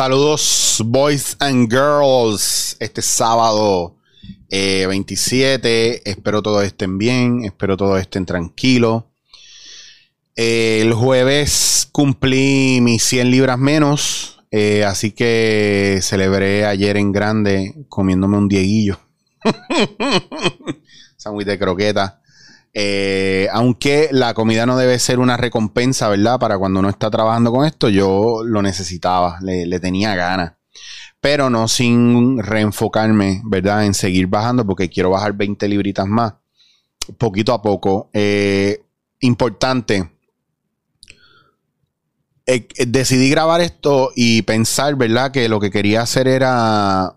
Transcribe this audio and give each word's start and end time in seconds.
Saludos, 0.00 0.80
boys 0.86 1.36
and 1.40 1.70
girls. 1.70 2.74
Este 2.80 3.02
sábado 3.02 3.98
27. 4.48 5.92
Eh, 5.92 6.02
espero 6.06 6.40
todos 6.40 6.64
estén 6.64 6.96
bien. 6.96 7.44
Espero 7.44 7.76
todos 7.76 8.00
estén 8.00 8.24
tranquilos. 8.24 9.04
Eh, 10.36 10.80
el 10.80 10.94
jueves 10.94 11.86
cumplí 11.92 12.78
mis 12.80 13.02
100 13.02 13.30
libras 13.30 13.58
menos. 13.58 14.40
Eh, 14.50 14.86
así 14.86 15.10
que 15.10 15.98
celebré 16.00 16.64
ayer 16.64 16.96
en 16.96 17.12
grande 17.12 17.74
comiéndome 17.90 18.38
un 18.38 18.48
dieguillo. 18.48 18.98
Sándwich 21.18 21.46
de 21.46 21.58
croqueta. 21.58 22.22
Eh, 22.72 23.48
aunque 23.52 24.08
la 24.12 24.32
comida 24.34 24.64
no 24.64 24.76
debe 24.76 24.98
ser 24.98 25.18
una 25.18 25.36
recompensa, 25.36 26.08
¿verdad? 26.08 26.38
Para 26.38 26.58
cuando 26.58 26.80
uno 26.80 26.88
está 26.88 27.10
trabajando 27.10 27.50
con 27.50 27.66
esto, 27.66 27.88
yo 27.88 28.42
lo 28.44 28.62
necesitaba, 28.62 29.38
le, 29.42 29.80
tenía 29.80 30.14
ganas. 30.14 30.54
Pero 31.20 31.50
no 31.50 31.68
sin 31.68 32.38
reenfocarme, 32.42 33.42
¿verdad? 33.44 33.84
En 33.84 33.94
seguir 33.94 34.26
bajando 34.26 34.66
porque 34.66 34.88
quiero 34.88 35.10
bajar 35.10 35.34
20 35.34 35.68
libritas 35.68 36.06
más. 36.06 36.34
Poquito 37.18 37.52
a 37.52 37.60
poco. 37.60 38.08
Eh, 38.12 38.82
importante. 39.20 40.10
Eh, 42.46 42.66
decidí 42.86 43.28
grabar 43.28 43.60
esto 43.60 44.12
y 44.16 44.42
pensar, 44.42 44.96
¿verdad? 44.96 45.30
Que 45.30 45.48
lo 45.48 45.60
que 45.60 45.70
quería 45.70 46.02
hacer 46.02 46.26
era... 46.26 47.16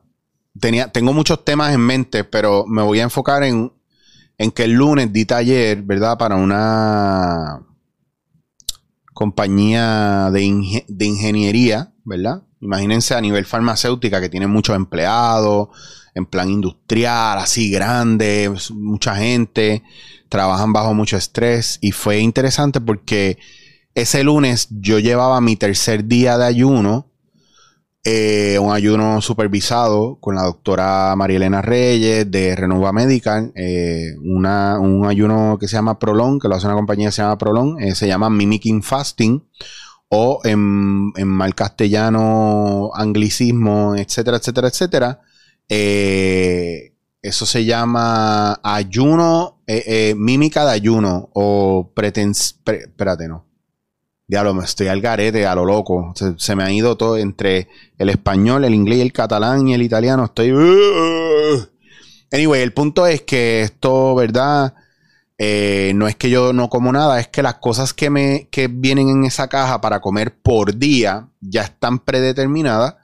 Tenía, 0.60 0.92
tengo 0.92 1.14
muchos 1.14 1.46
temas 1.46 1.74
en 1.74 1.82
mente, 1.82 2.24
pero 2.24 2.66
me 2.68 2.82
voy 2.82 3.00
a 3.00 3.04
enfocar 3.04 3.44
en 3.44 3.72
en 4.38 4.52
que 4.52 4.64
el 4.64 4.72
lunes 4.72 5.12
di 5.14 5.26
taller, 5.26 5.82
¿verdad? 5.82 6.18
Para 6.18 6.36
una 6.36 7.62
compañía 9.14 10.30
de, 10.32 10.42
ingeniería, 10.42 11.94
¿verdad? 12.04 12.44
Imagínense 12.60 13.14
a 13.14 13.22
nivel 13.22 13.46
farmacéutica 13.46 14.20
que 14.20 14.30
tiene 14.30 14.48
muchos 14.48 14.76
empleados, 14.76 15.70
en 16.16 16.26
plan 16.26 16.50
industrial, 16.50 17.40
así 17.40 17.72
grande, 17.72 18.54
mucha 18.72 19.16
gente, 19.16 19.84
trabajan 20.30 20.74
bajo 20.74 20.94
mucho 20.94 21.18
estrés 21.18 21.78
y 21.82 21.92
fue 21.92 22.20
interesante 22.20 22.82
porque 22.82 23.38
ese 23.96 24.24
lunes 24.24 24.68
yo 24.72 25.00
llevaba 25.00 25.42
mi 25.42 25.56
tercer 25.56 26.06
día 26.06 26.38
de 26.38 26.46
ayuno 26.46 27.13
eh, 28.06 28.60
un 28.60 28.74
ayuno 28.74 29.22
supervisado 29.22 30.18
con 30.20 30.36
la 30.36 30.44
doctora 30.44 31.16
María 31.16 31.38
Elena 31.38 31.62
Reyes 31.62 32.30
de 32.30 32.54
Renova 32.54 32.92
Medical, 32.92 33.54
eh, 33.56 34.16
una, 34.22 34.78
un 34.78 35.06
ayuno 35.06 35.58
que 35.58 35.70
se 35.70 35.78
llama 35.78 36.00
Prolong, 36.00 36.38
que 36.42 36.50
lo 36.50 36.56
hace 36.56 36.66
una 36.68 36.76
compañía 36.76 37.08
que 37.08 37.14
se 37.14 37.22
llama 37.22 37.38
Prolong, 37.38 37.80
eh, 37.80 37.96
se 37.96 38.08
llama 38.08 38.30
Mimicking 38.30 38.84
Fasting, 38.84 39.48
o 40.10 40.42
en, 40.44 41.14
mal 41.28 41.56
castellano, 41.56 42.92
anglicismo, 42.94 43.96
etcétera, 43.96 44.38
etcétera, 44.38 44.68
etcétera. 44.68 45.22
eso 47.22 47.46
se 47.46 47.66
llama 47.66 48.60
ayuno, 48.64 49.62
mímica 50.18 50.66
de 50.66 50.72
ayuno, 50.72 51.30
o 51.34 51.92
pretens... 51.96 52.60
espérate, 52.66 53.28
no 53.30 53.53
diablo, 54.34 54.56
me 54.56 54.64
estoy 54.64 54.88
al 54.88 55.00
garete, 55.00 55.46
a 55.46 55.54
lo 55.54 55.64
loco. 55.64 56.12
Se, 56.38 56.56
me 56.56 56.64
ha 56.64 56.72
ido 56.72 56.98
todo 56.98 57.18
entre 57.18 57.68
el 58.00 58.10
español, 58.10 58.66
el 58.66 58.74
inglés, 58.74 59.02
el 59.02 59.14
catalán 59.14 59.68
y 59.68 59.76
el 59.76 59.84
italiano. 59.84 60.26
Estoy. 60.26 60.50
Anyway, 62.32 62.62
el 62.64 62.74
punto 62.74 63.06
es 63.06 63.22
que 63.22 63.62
esto, 63.62 64.16
¿verdad? 64.16 64.74
Eh, 65.38 65.92
no 65.94 66.08
es 66.08 66.16
que 66.16 66.32
yo 66.32 66.52
no 66.52 66.68
como 66.68 66.92
nada, 66.92 67.20
es 67.20 67.28
que 67.28 67.44
las 67.44 67.56
cosas 67.56 67.94
que 67.94 68.10
me 68.10 68.48
que 68.50 68.68
vienen 68.68 69.10
en 69.10 69.24
esa 69.24 69.50
caja 69.50 69.82
para 69.82 70.02
comer 70.02 70.36
por 70.36 70.78
día 70.78 71.28
ya 71.40 71.62
están 71.62 72.00
predeterminadas 72.00 72.96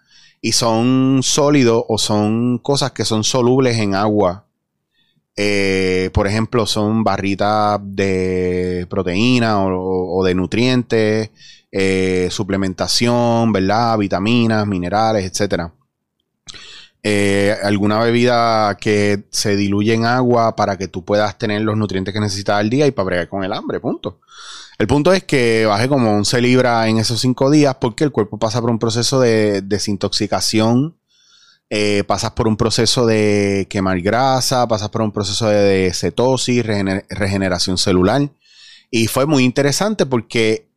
y 0.41 0.53
son 0.53 1.19
sólidos 1.21 1.83
o 1.87 1.99
son 1.99 2.57
cosas 2.57 2.91
que 2.91 3.05
son 3.05 3.23
solubles 3.23 3.77
en 3.77 3.93
agua 3.93 4.45
eh, 5.41 6.09
por 6.13 6.27
ejemplo, 6.27 6.65
son 6.65 7.01
barritas 7.01 7.79
de 7.81 8.85
proteína 8.89 9.63
o, 9.63 10.21
de 10.25 10.35
nutrientes, 10.35 11.31
eh, 11.71 12.27
suplementación, 12.29 13.53
¿verdad? 13.53 13.97
Vitaminas, 13.97 14.67
minerales, 14.67 15.23
etcétera. 15.23 15.71
Eh, 17.01 17.55
alguna 17.63 18.01
bebida 18.01 18.75
que 18.75 19.23
se 19.31 19.55
diluye 19.55 19.93
en 19.93 20.03
agua 20.03 20.57
para 20.57 20.77
que 20.77 20.89
tú 20.89 21.05
puedas 21.05 21.37
tener 21.37 21.61
los 21.61 21.77
nutrientes 21.77 22.13
que 22.13 22.19
necesitas 22.19 22.57
al 22.57 22.69
día 22.69 22.85
y 22.85 22.91
para 22.91 23.05
bregar 23.05 23.29
con 23.29 23.45
el 23.45 23.53
hambre, 23.53 23.79
punto. 23.79 24.19
El 24.77 24.87
punto 24.87 25.13
es 25.13 25.23
que 25.23 25.65
baje 25.65 25.87
como 25.87 26.17
11 26.17 26.41
libras 26.41 26.87
en 26.89 26.97
esos 26.97 27.21
5 27.21 27.49
días 27.49 27.77
porque 27.79 28.03
el 28.03 28.11
cuerpo 28.11 28.37
pasa 28.39 28.59
por 28.59 28.71
un 28.71 28.79
proceso 28.79 29.21
de 29.21 29.61
desintoxicación 29.61 30.98
eh, 31.69 32.03
pasas 32.05 32.31
por 32.31 32.47
un 32.47 32.57
proceso 32.57 33.05
de 33.05 33.67
quemar 33.69 34.01
grasa, 34.01 34.67
pasas 34.67 34.89
por 34.89 35.01
un 35.01 35.11
proceso 35.11 35.47
de, 35.47 35.91
cetosis, 35.93 36.65
regeneración 36.65 37.77
celular. 37.77 38.29
Y 38.89 39.07
fue 39.07 39.25
muy 39.27 39.43
interesante 39.43 40.05
porque 40.05 40.69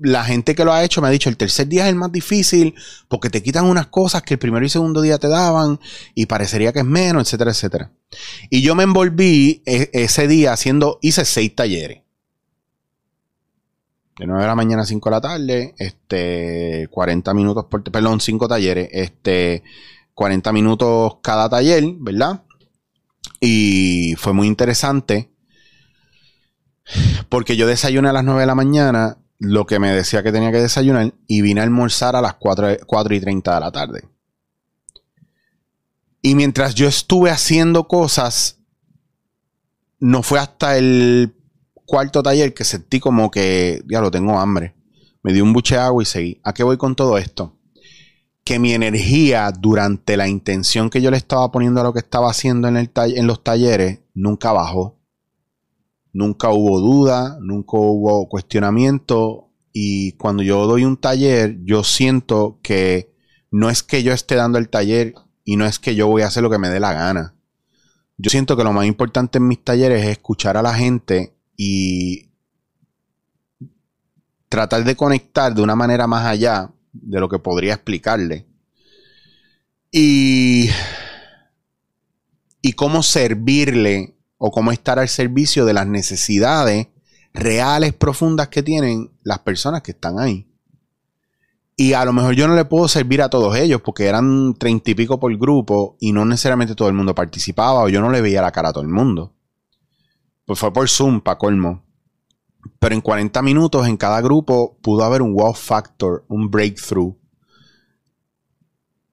la 0.00 0.24
gente 0.24 0.54
que 0.54 0.64
lo 0.64 0.72
ha 0.72 0.84
hecho 0.84 1.02
me 1.02 1.08
ha 1.08 1.10
dicho, 1.10 1.28
el 1.28 1.36
tercer 1.36 1.66
día 1.66 1.84
es 1.84 1.88
el 1.88 1.96
más 1.96 2.12
difícil 2.12 2.74
porque 3.08 3.30
te 3.30 3.42
quitan 3.42 3.64
unas 3.64 3.88
cosas 3.88 4.22
que 4.22 4.34
el 4.34 4.38
primero 4.38 4.64
y 4.64 4.68
segundo 4.68 5.00
día 5.00 5.18
te 5.18 5.28
daban 5.28 5.80
y 6.14 6.26
parecería 6.26 6.72
que 6.72 6.80
es 6.80 6.84
menos, 6.84 7.26
etcétera, 7.26 7.50
etcétera. 7.50 7.90
Y 8.48 8.62
yo 8.62 8.74
me 8.76 8.84
envolví 8.84 9.62
e, 9.66 9.90
ese 9.92 10.28
día 10.28 10.52
haciendo, 10.52 10.98
hice 11.02 11.24
seis 11.24 11.54
talleres. 11.54 12.02
De 14.18 14.26
9 14.26 14.42
de 14.42 14.48
la 14.48 14.56
mañana 14.56 14.82
a 14.82 14.86
5 14.86 15.08
de 15.08 15.14
la 15.14 15.20
tarde, 15.20 15.74
este, 15.78 16.88
40 16.90 17.34
minutos 17.34 17.66
por, 17.70 17.84
perdón, 17.84 18.20
5 18.20 18.48
talleres, 18.48 18.88
este, 18.90 19.62
40 20.18 20.52
minutos 20.52 21.18
cada 21.22 21.48
taller, 21.48 21.84
¿verdad? 22.00 22.42
Y 23.40 24.16
fue 24.18 24.32
muy 24.32 24.48
interesante 24.48 25.32
porque 27.28 27.56
yo 27.56 27.68
desayuné 27.68 28.08
a 28.08 28.12
las 28.12 28.24
9 28.24 28.40
de 28.40 28.46
la 28.46 28.56
mañana 28.56 29.18
lo 29.38 29.64
que 29.64 29.78
me 29.78 29.92
decía 29.92 30.24
que 30.24 30.32
tenía 30.32 30.50
que 30.50 30.60
desayunar 30.60 31.14
y 31.28 31.40
vine 31.42 31.60
a 31.60 31.62
almorzar 31.62 32.16
a 32.16 32.20
las 32.20 32.34
4, 32.34 32.78
4 32.84 33.14
y 33.14 33.20
30 33.20 33.54
de 33.54 33.60
la 33.60 33.70
tarde. 33.70 34.08
Y 36.20 36.34
mientras 36.34 36.74
yo 36.74 36.88
estuve 36.88 37.30
haciendo 37.30 37.86
cosas, 37.86 38.58
no 40.00 40.24
fue 40.24 40.40
hasta 40.40 40.78
el 40.78 41.32
cuarto 41.86 42.24
taller 42.24 42.54
que 42.54 42.64
sentí 42.64 42.98
como 42.98 43.30
que, 43.30 43.84
ya 43.88 44.00
lo 44.00 44.10
tengo 44.10 44.36
hambre. 44.40 44.74
Me 45.22 45.32
di 45.32 45.40
un 45.40 45.52
buche 45.52 45.76
de 45.76 45.82
agua 45.82 46.02
y 46.02 46.06
seguí. 46.06 46.40
¿A 46.42 46.52
qué 46.52 46.64
voy 46.64 46.76
con 46.76 46.96
todo 46.96 47.18
esto? 47.18 47.57
Que 48.48 48.58
mi 48.58 48.72
energía 48.72 49.52
durante 49.52 50.16
la 50.16 50.26
intención 50.26 50.88
que 50.88 51.02
yo 51.02 51.10
le 51.10 51.18
estaba 51.18 51.52
poniendo 51.52 51.82
a 51.82 51.84
lo 51.84 51.92
que 51.92 51.98
estaba 51.98 52.30
haciendo 52.30 52.66
en, 52.66 52.78
el 52.78 52.90
en 52.94 53.26
los 53.26 53.44
talleres 53.44 54.00
nunca 54.14 54.52
bajó. 54.52 54.98
Nunca 56.14 56.48
hubo 56.48 56.80
duda, 56.80 57.36
nunca 57.42 57.76
hubo 57.76 58.26
cuestionamiento. 58.30 59.50
Y 59.70 60.12
cuando 60.12 60.42
yo 60.42 60.66
doy 60.66 60.84
un 60.84 60.96
taller, 60.96 61.58
yo 61.62 61.84
siento 61.84 62.58
que 62.62 63.14
no 63.50 63.68
es 63.68 63.82
que 63.82 64.02
yo 64.02 64.14
esté 64.14 64.36
dando 64.36 64.56
el 64.56 64.70
taller 64.70 65.12
y 65.44 65.56
no 65.56 65.66
es 65.66 65.78
que 65.78 65.94
yo 65.94 66.06
voy 66.06 66.22
a 66.22 66.28
hacer 66.28 66.42
lo 66.42 66.48
que 66.48 66.56
me 66.56 66.70
dé 66.70 66.80
la 66.80 66.94
gana. 66.94 67.34
Yo 68.16 68.30
siento 68.30 68.56
que 68.56 68.64
lo 68.64 68.72
más 68.72 68.86
importante 68.86 69.36
en 69.36 69.46
mis 69.46 69.62
talleres 69.62 70.02
es 70.02 70.08
escuchar 70.08 70.56
a 70.56 70.62
la 70.62 70.72
gente 70.72 71.36
y 71.54 72.30
tratar 74.48 74.84
de 74.84 74.96
conectar 74.96 75.54
de 75.54 75.60
una 75.60 75.76
manera 75.76 76.06
más 76.06 76.24
allá 76.24 76.72
de 77.02 77.20
lo 77.20 77.28
que 77.28 77.38
podría 77.38 77.74
explicarle. 77.74 78.46
Y, 79.90 80.70
y 82.62 82.72
cómo 82.74 83.02
servirle 83.02 84.16
o 84.36 84.50
cómo 84.50 84.72
estar 84.72 84.98
al 84.98 85.08
servicio 85.08 85.64
de 85.64 85.72
las 85.72 85.86
necesidades 85.86 86.88
reales, 87.32 87.94
profundas 87.94 88.48
que 88.48 88.62
tienen 88.62 89.10
las 89.22 89.40
personas 89.40 89.82
que 89.82 89.92
están 89.92 90.18
ahí. 90.18 90.46
Y 91.76 91.92
a 91.92 92.04
lo 92.04 92.12
mejor 92.12 92.34
yo 92.34 92.48
no 92.48 92.56
le 92.56 92.64
puedo 92.64 92.88
servir 92.88 93.22
a 93.22 93.30
todos 93.30 93.56
ellos 93.56 93.80
porque 93.82 94.06
eran 94.06 94.54
treinta 94.54 94.90
y 94.90 94.94
pico 94.94 95.20
por 95.20 95.36
grupo 95.36 95.96
y 96.00 96.12
no 96.12 96.24
necesariamente 96.24 96.74
todo 96.74 96.88
el 96.88 96.94
mundo 96.94 97.14
participaba 97.14 97.84
o 97.84 97.88
yo 97.88 98.00
no 98.00 98.10
le 98.10 98.20
veía 98.20 98.42
la 98.42 98.50
cara 98.50 98.70
a 98.70 98.72
todo 98.72 98.82
el 98.82 98.90
mundo. 98.90 99.32
Pues 100.44 100.58
fue 100.58 100.72
por 100.72 100.88
Zoom, 100.88 101.20
para 101.20 101.38
colmo. 101.38 101.84
Pero 102.78 102.94
en 102.94 103.00
40 103.00 103.42
minutos 103.42 103.86
en 103.86 103.96
cada 103.96 104.20
grupo 104.20 104.76
pudo 104.82 105.04
haber 105.04 105.22
un 105.22 105.34
wow 105.34 105.54
factor, 105.54 106.24
un 106.28 106.50
breakthrough. 106.50 107.16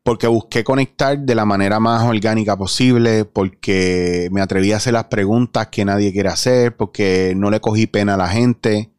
Porque 0.04 0.28
busqué 0.28 0.64
conectar 0.64 1.18
de 1.18 1.34
la 1.34 1.46
manera 1.46 1.80
más 1.80 2.04
orgánica 2.04 2.56
posible, 2.56 3.26
porque 3.26 4.30
me 4.32 4.42
atreví 4.42 4.72
a 4.72 4.78
hacer 4.78 4.94
las 4.94 5.06
preguntas 5.06 5.68
que 5.68 5.84
nadie 5.84 6.14
quiere 6.14 6.30
hacer, 6.30 6.78
porque 6.78 7.34
no 7.36 7.50
le 7.50 7.60
cogí 7.60 7.88
pena 7.88 8.14
a 8.14 8.18
la 8.18 8.28
gente, 8.28 8.94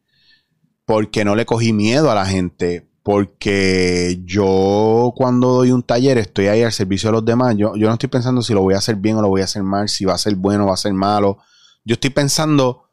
porque 0.85 1.23
no 1.23 1.35
le 1.35 1.45
cogí 1.45 1.71
miedo 1.71 2.11
a 2.11 2.15
la 2.15 2.25
gente, 2.25 2.89
porque 3.03 4.19
yo 4.25 5.13
cuando 5.15 5.53
doy 5.53 5.71
un 5.71 5.81
taller 5.81 6.17
estoy 6.17 6.47
ahí 6.47 6.63
al 6.63 6.73
servicio 6.73 7.07
de 7.07 7.13
los 7.13 7.23
demás. 7.23 7.55
Yo, 7.55 7.73
yo 7.77 7.87
no 7.87 7.93
estoy 7.93 8.09
pensando 8.09 8.41
si 8.41 8.53
lo 8.53 8.61
voy 8.61 8.73
a 8.73 8.79
hacer 8.79 8.97
bien 8.97 9.15
o 9.15 9.21
lo 9.21 9.29
voy 9.29 9.39
a 9.39 9.45
hacer 9.45 9.63
mal, 9.63 9.87
si 9.87 10.03
va 10.03 10.13
a 10.13 10.17
ser 10.17 10.35
bueno 10.35 10.65
o 10.65 10.67
va 10.67 10.73
a 10.73 10.77
ser 10.77 10.91
malo. 10.91 11.37
Yo 11.85 11.93
estoy 11.93 12.09
pensando 12.09 12.86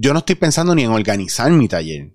yo 0.00 0.12
no 0.12 0.20
estoy 0.20 0.36
pensando 0.36 0.76
ni 0.76 0.84
en 0.84 0.92
organizar 0.92 1.50
mi 1.50 1.66
taller. 1.66 2.14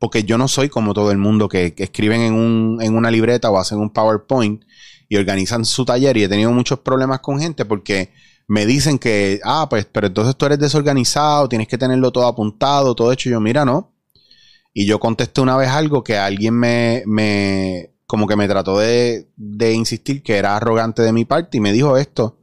porque 0.00 0.24
yo 0.24 0.38
no 0.38 0.48
soy 0.48 0.70
como 0.70 0.94
todo 0.94 1.12
el 1.12 1.18
mundo 1.18 1.48
que, 1.48 1.74
escriben 1.76 2.22
en, 2.22 2.34
un, 2.34 2.78
en 2.80 2.96
una 2.96 3.10
libreta 3.10 3.50
o 3.50 3.58
hacen 3.58 3.78
un 3.78 3.90
PowerPoint 3.90 4.64
y 5.08 5.16
organizan 5.16 5.64
su 5.64 5.84
taller 5.84 6.16
y 6.16 6.24
he 6.24 6.28
tenido 6.28 6.50
muchos 6.52 6.80
problemas 6.80 7.20
con 7.20 7.38
gente 7.38 7.66
porque 7.66 8.10
me 8.48 8.66
dicen 8.66 8.98
que, 8.98 9.40
ah, 9.44 9.66
pues, 9.70 9.84
pero 9.84 10.08
entonces 10.08 10.34
tú 10.36 10.46
eres 10.46 10.58
desorganizado, 10.58 11.48
tienes 11.48 11.68
que 11.68 11.78
tenerlo 11.78 12.10
todo 12.10 12.26
apuntado, 12.26 12.94
todo 12.94 13.12
hecho. 13.12 13.28
Y 13.28 13.32
yo, 13.32 13.40
mira, 13.40 13.64
no. 13.64 13.92
Y 14.72 14.86
yo 14.86 14.98
contesté 14.98 15.40
una 15.40 15.56
vez 15.56 15.68
algo 15.68 16.02
que 16.02 16.16
alguien 16.16 16.54
me, 16.54 17.04
me 17.06 17.92
como 18.06 18.26
que 18.26 18.36
me 18.36 18.48
trató 18.48 18.78
de, 18.78 19.28
de 19.36 19.72
insistir 19.74 20.22
que 20.22 20.36
era 20.36 20.56
arrogante 20.56 21.02
de 21.02 21.12
mi 21.12 21.24
parte 21.24 21.58
y 21.58 21.60
me 21.60 21.72
dijo 21.72 21.96
esto. 21.96 22.39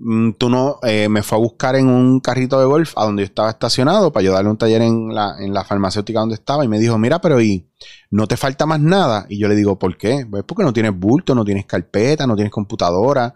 Mm, 0.00 0.32
tú 0.38 0.48
no, 0.48 0.78
eh, 0.84 1.08
me 1.08 1.22
fue 1.22 1.38
a 1.38 1.40
buscar 1.40 1.74
en 1.74 1.88
un 1.88 2.20
carrito 2.20 2.60
de 2.60 2.66
golf 2.66 2.92
a 2.96 3.04
donde 3.04 3.22
yo 3.22 3.26
estaba 3.26 3.50
estacionado 3.50 4.12
para 4.12 4.22
ayudarle 4.22 4.50
un 4.50 4.56
taller 4.56 4.82
en 4.82 5.12
la, 5.12 5.34
en 5.40 5.52
la 5.52 5.64
farmacéutica 5.64 6.20
donde 6.20 6.36
estaba 6.36 6.64
y 6.64 6.68
me 6.68 6.78
dijo, 6.78 6.96
mira, 6.98 7.20
pero 7.20 7.40
¿y 7.40 7.66
no 8.10 8.28
te 8.28 8.36
falta 8.36 8.64
más 8.64 8.80
nada? 8.80 9.26
Y 9.28 9.38
yo 9.38 9.48
le 9.48 9.56
digo, 9.56 9.78
¿por 9.78 9.96
qué? 9.98 10.24
Pues 10.30 10.44
porque 10.44 10.62
no 10.62 10.72
tienes 10.72 10.96
bulto, 10.96 11.34
no 11.34 11.44
tienes 11.44 11.66
carpeta, 11.66 12.26
no 12.26 12.36
tienes 12.36 12.52
computadora. 12.52 13.34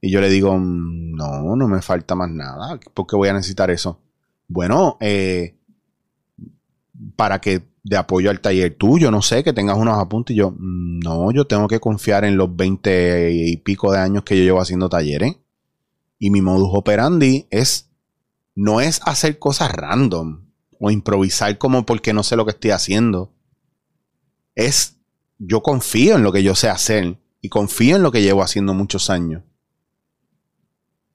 Y 0.00 0.10
yo 0.10 0.20
le 0.20 0.30
digo, 0.30 0.56
mm, 0.56 1.14
no, 1.14 1.56
no 1.56 1.68
me 1.68 1.82
falta 1.82 2.14
más 2.14 2.30
nada. 2.30 2.80
¿Por 2.94 3.06
qué 3.06 3.16
voy 3.16 3.28
a 3.28 3.34
necesitar 3.34 3.70
eso? 3.70 4.00
Bueno, 4.48 4.96
eh, 5.00 5.56
para 7.16 7.40
que 7.40 7.62
de 7.82 7.96
apoyo 7.96 8.30
al 8.30 8.40
taller 8.40 8.76
tuyo, 8.76 9.10
no 9.10 9.22
sé, 9.22 9.44
que 9.44 9.52
tengas 9.52 9.76
unos 9.78 9.98
apuntes. 9.98 10.34
Y 10.34 10.38
yo, 10.38 10.52
mm, 10.52 11.00
no, 11.00 11.32
yo 11.32 11.46
tengo 11.46 11.68
que 11.68 11.80
confiar 11.80 12.24
en 12.24 12.36
los 12.36 12.54
20 12.54 13.30
y 13.32 13.56
pico 13.58 13.92
de 13.92 13.98
años 13.98 14.22
que 14.24 14.36
yo 14.38 14.44
llevo 14.44 14.60
haciendo 14.60 14.88
talleres. 14.88 15.36
Y 16.18 16.30
mi 16.30 16.42
modus 16.42 16.70
operandi 16.72 17.46
es, 17.50 17.90
no 18.54 18.80
es 18.80 19.00
hacer 19.04 19.38
cosas 19.38 19.72
random 19.72 20.48
o 20.80 20.90
improvisar 20.90 21.58
como 21.58 21.86
porque 21.86 22.12
no 22.12 22.22
sé 22.22 22.36
lo 22.36 22.44
que 22.44 22.52
estoy 22.52 22.70
haciendo. 22.70 23.32
Es, 24.54 24.96
yo 25.38 25.62
confío 25.62 26.16
en 26.16 26.22
lo 26.22 26.32
que 26.32 26.42
yo 26.42 26.54
sé 26.54 26.68
hacer 26.68 27.18
y 27.40 27.48
confío 27.48 27.96
en 27.96 28.02
lo 28.02 28.10
que 28.10 28.22
llevo 28.22 28.42
haciendo 28.42 28.74
muchos 28.74 29.10
años. 29.10 29.42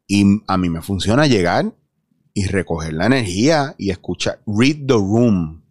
Y 0.07 0.41
a 0.47 0.57
mí 0.57 0.69
me 0.69 0.81
funciona 0.81 1.27
llegar 1.27 1.73
y 2.33 2.47
recoger 2.47 2.93
la 2.93 3.05
energía 3.05 3.75
y 3.77 3.89
escuchar, 3.89 4.41
read 4.45 4.85
the 4.87 4.93
room. 4.93 5.63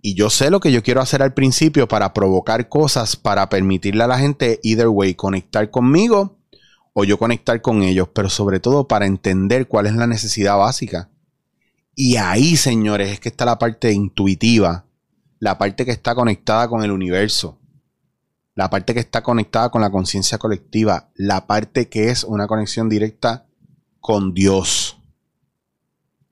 Y 0.00 0.14
yo 0.14 0.30
sé 0.30 0.50
lo 0.50 0.60
que 0.60 0.72
yo 0.72 0.82
quiero 0.82 1.00
hacer 1.00 1.22
al 1.22 1.34
principio 1.34 1.88
para 1.88 2.14
provocar 2.14 2.68
cosas, 2.68 3.16
para 3.16 3.48
permitirle 3.48 4.04
a 4.04 4.06
la 4.06 4.18
gente, 4.18 4.60
either 4.62 4.88
way, 4.88 5.14
conectar 5.14 5.70
conmigo 5.70 6.37
o 7.00 7.04
yo 7.04 7.16
conectar 7.16 7.62
con 7.62 7.84
ellos, 7.84 8.08
pero 8.12 8.28
sobre 8.28 8.58
todo 8.58 8.88
para 8.88 9.06
entender 9.06 9.68
cuál 9.68 9.86
es 9.86 9.94
la 9.94 10.08
necesidad 10.08 10.58
básica. 10.58 11.08
Y 11.94 12.16
ahí, 12.16 12.56
señores, 12.56 13.12
es 13.12 13.20
que 13.20 13.28
está 13.28 13.44
la 13.44 13.56
parte 13.56 13.92
intuitiva, 13.92 14.84
la 15.38 15.58
parte 15.58 15.84
que 15.84 15.92
está 15.92 16.16
conectada 16.16 16.66
con 16.66 16.82
el 16.82 16.90
universo, 16.90 17.56
la 18.56 18.68
parte 18.68 18.94
que 18.94 19.00
está 19.00 19.22
conectada 19.22 19.70
con 19.70 19.80
la 19.80 19.92
conciencia 19.92 20.38
colectiva, 20.38 21.12
la 21.14 21.46
parte 21.46 21.88
que 21.88 22.10
es 22.10 22.24
una 22.24 22.48
conexión 22.48 22.88
directa 22.88 23.46
con 24.00 24.34
Dios. 24.34 24.98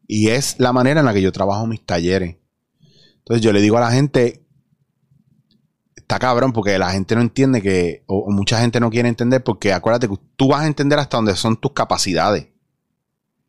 Y 0.09 0.31
es 0.31 0.57
la 0.59 0.73
manera 0.73 0.99
en 0.99 1.07
la 1.07 1.15
que 1.15 1.23
yo 1.23 1.31
trabajo 1.31 1.69
mis 1.69 1.87
talleres. 1.87 2.39
Entonces 3.19 3.41
yo 3.41 3.53
le 3.53 3.61
digo 3.61 3.77
a 3.77 3.83
la 3.83 3.93
gente, 3.93 4.45
está 6.07 6.21
cabrón 6.21 6.53
porque 6.53 6.79
la 6.79 6.93
gente 6.93 7.17
no 7.17 7.21
entiende 7.21 7.61
que, 7.61 8.05
o, 8.07 8.31
mucha 8.31 8.61
gente 8.61 8.79
no 8.79 8.91
quiere 8.91 9.09
entender 9.09 9.43
porque 9.43 9.73
acuérdate 9.73 10.09
que 10.09 10.15
tú 10.37 10.49
vas 10.49 10.63
a 10.63 10.69
entender 10.69 11.01
hasta 11.01 11.17
dónde 11.17 11.35
son 11.35 11.57
tus 11.57 11.73
capacidades. 11.73 12.47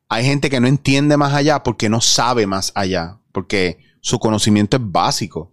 Hay 0.10 0.26
gente 0.26 0.50
que 0.50 0.60
no 0.60 0.68
entiende 0.68 1.18
más 1.18 1.36
allá 1.36 1.62
porque 1.62 1.88
no 1.88 2.02
sabe 2.02 2.48
más 2.48 2.72
allá, 2.74 3.20
porque 3.32 3.78
su 4.02 4.18
conocimiento 4.18 4.78
es 4.78 4.84
básico. 4.84 5.52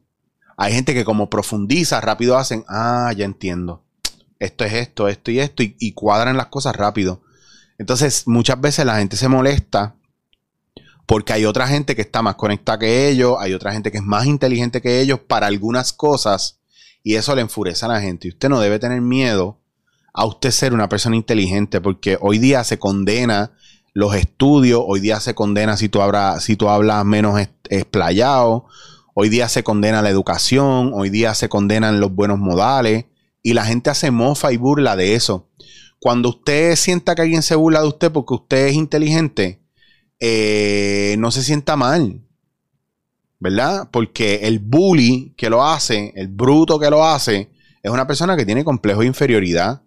Hay 0.56 0.72
gente 0.72 0.94
que 0.94 1.04
como 1.04 1.28
profundiza, 1.28 2.00
rápido 2.00 2.38
hacen, 2.38 2.64
ah, 2.68 3.12
ya 3.14 3.26
entiendo. 3.26 3.84
Esto 4.38 4.64
es 4.64 4.72
esto, 4.72 5.08
esto 5.08 5.30
y 5.30 5.40
esto, 5.40 5.62
y, 5.62 5.76
y 5.78 5.92
cuadran 5.92 6.38
las 6.38 6.46
cosas 6.46 6.74
rápido. 6.74 7.20
Entonces, 7.76 8.26
muchas 8.26 8.58
veces 8.58 8.86
la 8.86 8.96
gente 8.96 9.16
se 9.18 9.28
molesta 9.28 9.96
porque 11.04 11.34
hay 11.34 11.44
otra 11.44 11.66
gente 11.66 11.94
que 11.94 12.02
está 12.02 12.22
más 12.22 12.36
conectada 12.36 12.78
que 12.78 13.10
ellos, 13.10 13.36
hay 13.38 13.52
otra 13.52 13.72
gente 13.72 13.92
que 13.92 13.98
es 13.98 14.04
más 14.04 14.24
inteligente 14.24 14.80
que 14.80 15.02
ellos 15.02 15.20
para 15.20 15.48
algunas 15.48 15.92
cosas 15.92 16.60
y 17.04 17.14
eso 17.14 17.36
le 17.36 17.42
enfurece 17.42 17.84
a 17.84 17.88
la 17.88 18.00
gente. 18.00 18.26
Y 18.26 18.30
usted 18.30 18.48
no 18.48 18.58
debe 18.58 18.80
tener 18.80 19.00
miedo 19.02 19.60
a 20.14 20.24
usted 20.24 20.50
ser 20.50 20.72
una 20.72 20.88
persona 20.88 21.14
inteligente, 21.14 21.80
porque 21.80 22.16
hoy 22.20 22.38
día 22.38 22.64
se 22.64 22.78
condena 22.78 23.52
los 23.92 24.14
estudios, 24.16 24.82
hoy 24.84 25.00
día 25.00 25.20
se 25.20 25.34
condena 25.34 25.76
si 25.76 25.88
tú, 25.88 26.00
hablas, 26.00 27.04
menos 27.04 27.40
explayado, 27.68 28.66
hoy 29.14 29.28
día 29.28 29.48
se 29.48 29.62
condena 29.62 30.02
la 30.02 30.10
educación, 30.10 30.92
hoy 30.94 31.10
día 31.10 31.34
se 31.34 31.48
condenan 31.48 32.00
los 32.00 32.12
buenos 32.12 32.38
modales, 32.38 33.04
y 33.42 33.52
la 33.52 33.66
gente 33.66 33.90
hace 33.90 34.10
mofa 34.10 34.52
y 34.52 34.56
burla 34.56 34.96
de 34.96 35.14
eso. 35.14 35.50
Cuando 36.00 36.30
usted 36.30 36.74
sienta 36.76 37.14
que 37.14 37.22
alguien 37.22 37.42
se 37.42 37.54
burla 37.54 37.82
de 37.82 37.88
usted 37.88 38.10
porque 38.10 38.34
usted 38.34 38.66
es 38.68 38.74
inteligente, 38.74 39.60
eh, 40.20 41.16
no 41.18 41.30
se 41.30 41.42
sienta 41.42 41.76
mal. 41.76 42.20
¿Verdad? 43.44 43.90
Porque 43.90 44.36
el 44.44 44.58
bully 44.58 45.34
que 45.36 45.50
lo 45.50 45.62
hace, 45.62 46.14
el 46.16 46.28
bruto 46.28 46.78
que 46.78 46.88
lo 46.88 47.04
hace, 47.04 47.50
es 47.82 47.90
una 47.90 48.06
persona 48.06 48.38
que 48.38 48.46
tiene 48.46 48.64
complejo 48.64 49.00
de 49.00 49.06
inferioridad. 49.06 49.82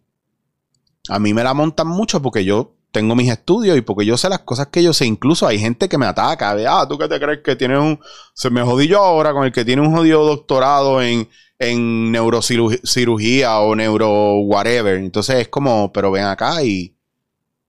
A 1.09 1.18
mí 1.18 1.33
me 1.33 1.44
la 1.44 1.56
montan 1.56 1.88
mucho 1.88 2.21
porque 2.21 2.45
yo 2.45 2.75
tengo 2.92 3.15
mis 3.15 3.31
estudios 3.31 3.75
y 3.75 3.81
porque 3.81 4.06
yo 4.06 4.15
sé 4.15 4.30
las 4.30 4.42
cosas 4.42 4.68
que 4.68 4.83
yo 4.83 4.94
sé. 4.94 5.07
Incluso 5.07 5.48
hay 5.48 5.57
gente 5.57 5.89
que 5.89 5.98
me 5.98 6.06
ataca. 6.06 6.54
De, 6.54 6.68
ah, 6.68 6.86
¿tú 6.88 7.00
qué 7.00 7.07
te 7.07 7.19
crees 7.19 7.39
que 7.44 7.56
tienes 7.56 7.80
un... 7.80 8.00
Se 8.36 8.51
me 8.51 8.62
jodí 8.62 8.88
yo 8.88 9.00
ahora 9.00 9.33
con 9.33 9.44
el 9.44 9.51
que 9.51 9.65
tiene 9.65 9.81
un 9.81 9.92
jodido 9.92 10.24
doctorado 10.24 11.01
en, 11.01 11.27
en 11.57 12.12
neurocirugía 12.12 13.57
o 13.57 13.75
neuro 13.75 14.38
whatever. 14.42 14.98
Entonces 14.98 15.38
es 15.38 15.48
como, 15.48 15.92
pero 15.92 16.12
ven 16.12 16.25
acá 16.25 16.62
y, 16.62 16.96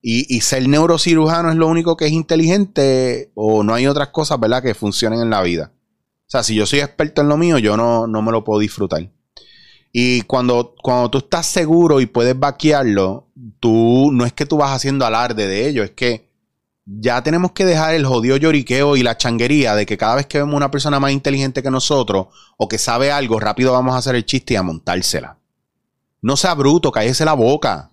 y, 0.03 0.37
y, 0.37 0.43
ser 0.43 0.69
neurocirujano 0.69 1.49
es 1.49 1.57
lo 1.57 1.67
único 1.67 1.97
que 1.97 2.05
es 2.05 2.13
inteligente 2.13 3.33
o 3.35 3.65
no 3.65 3.73
hay 3.73 3.87
otras 3.87 4.09
cosas, 4.09 4.39
¿verdad?, 4.39 4.63
que 4.63 4.75
funcionen 4.75 5.21
en 5.21 5.31
la 5.31 5.41
vida. 5.41 5.73
O 6.29 6.31
sea, 6.31 6.43
si 6.43 6.55
yo 6.55 6.67
soy 6.67 6.81
experto 6.81 7.23
en 7.23 7.29
lo 7.31 7.39
mío, 7.39 7.57
yo 7.57 7.79
no, 7.79 8.07
no 8.07 8.21
me 8.21 8.33
lo 8.33 8.45
puedo 8.45 8.61
disfrutar. 8.61 9.11
Y 9.93 10.21
cuando, 10.23 10.75
cuando 10.83 11.11
tú 11.11 11.19
estás 11.19 11.47
seguro 11.47 12.03
y 12.03 12.07
puedes 12.07 12.39
vaquearlo, 12.39 13.29
tú 13.61 14.11
no 14.13 14.27
es 14.27 14.35
que 14.35 14.45
tú 14.45 14.59
vas 14.59 14.73
haciendo 14.73 15.07
alarde 15.07 15.47
de 15.47 15.67
ello, 15.67 15.83
es 15.83 15.93
que 15.93 16.29
ya 16.85 17.23
tenemos 17.23 17.53
que 17.53 17.65
dejar 17.65 17.95
el 17.95 18.05
jodido 18.05 18.37
lloriqueo 18.37 18.97
y 18.97 19.03
la 19.03 19.17
changuería 19.17 19.75
de 19.75 19.87
que 19.87 19.97
cada 19.97 20.17
vez 20.17 20.27
que 20.27 20.39
vemos 20.39 20.55
una 20.55 20.71
persona 20.71 21.01
más 21.01 21.13
inteligente 21.13 21.63
que 21.63 21.71
nosotros 21.71 22.27
o 22.59 22.69
que 22.69 22.77
sabe 22.77 23.11
algo, 23.11 23.41
rápido 23.41 23.73
vamos 23.73 23.95
a 23.95 23.99
hacer 23.99 24.15
el 24.15 24.27
chiste 24.27 24.53
y 24.53 24.57
a 24.59 24.63
montársela. 24.63 25.39
No 26.21 26.37
sea 26.37 26.55
bruto, 26.55 26.93
cállese 26.93 27.25
la 27.25 27.33
boca. 27.33 27.91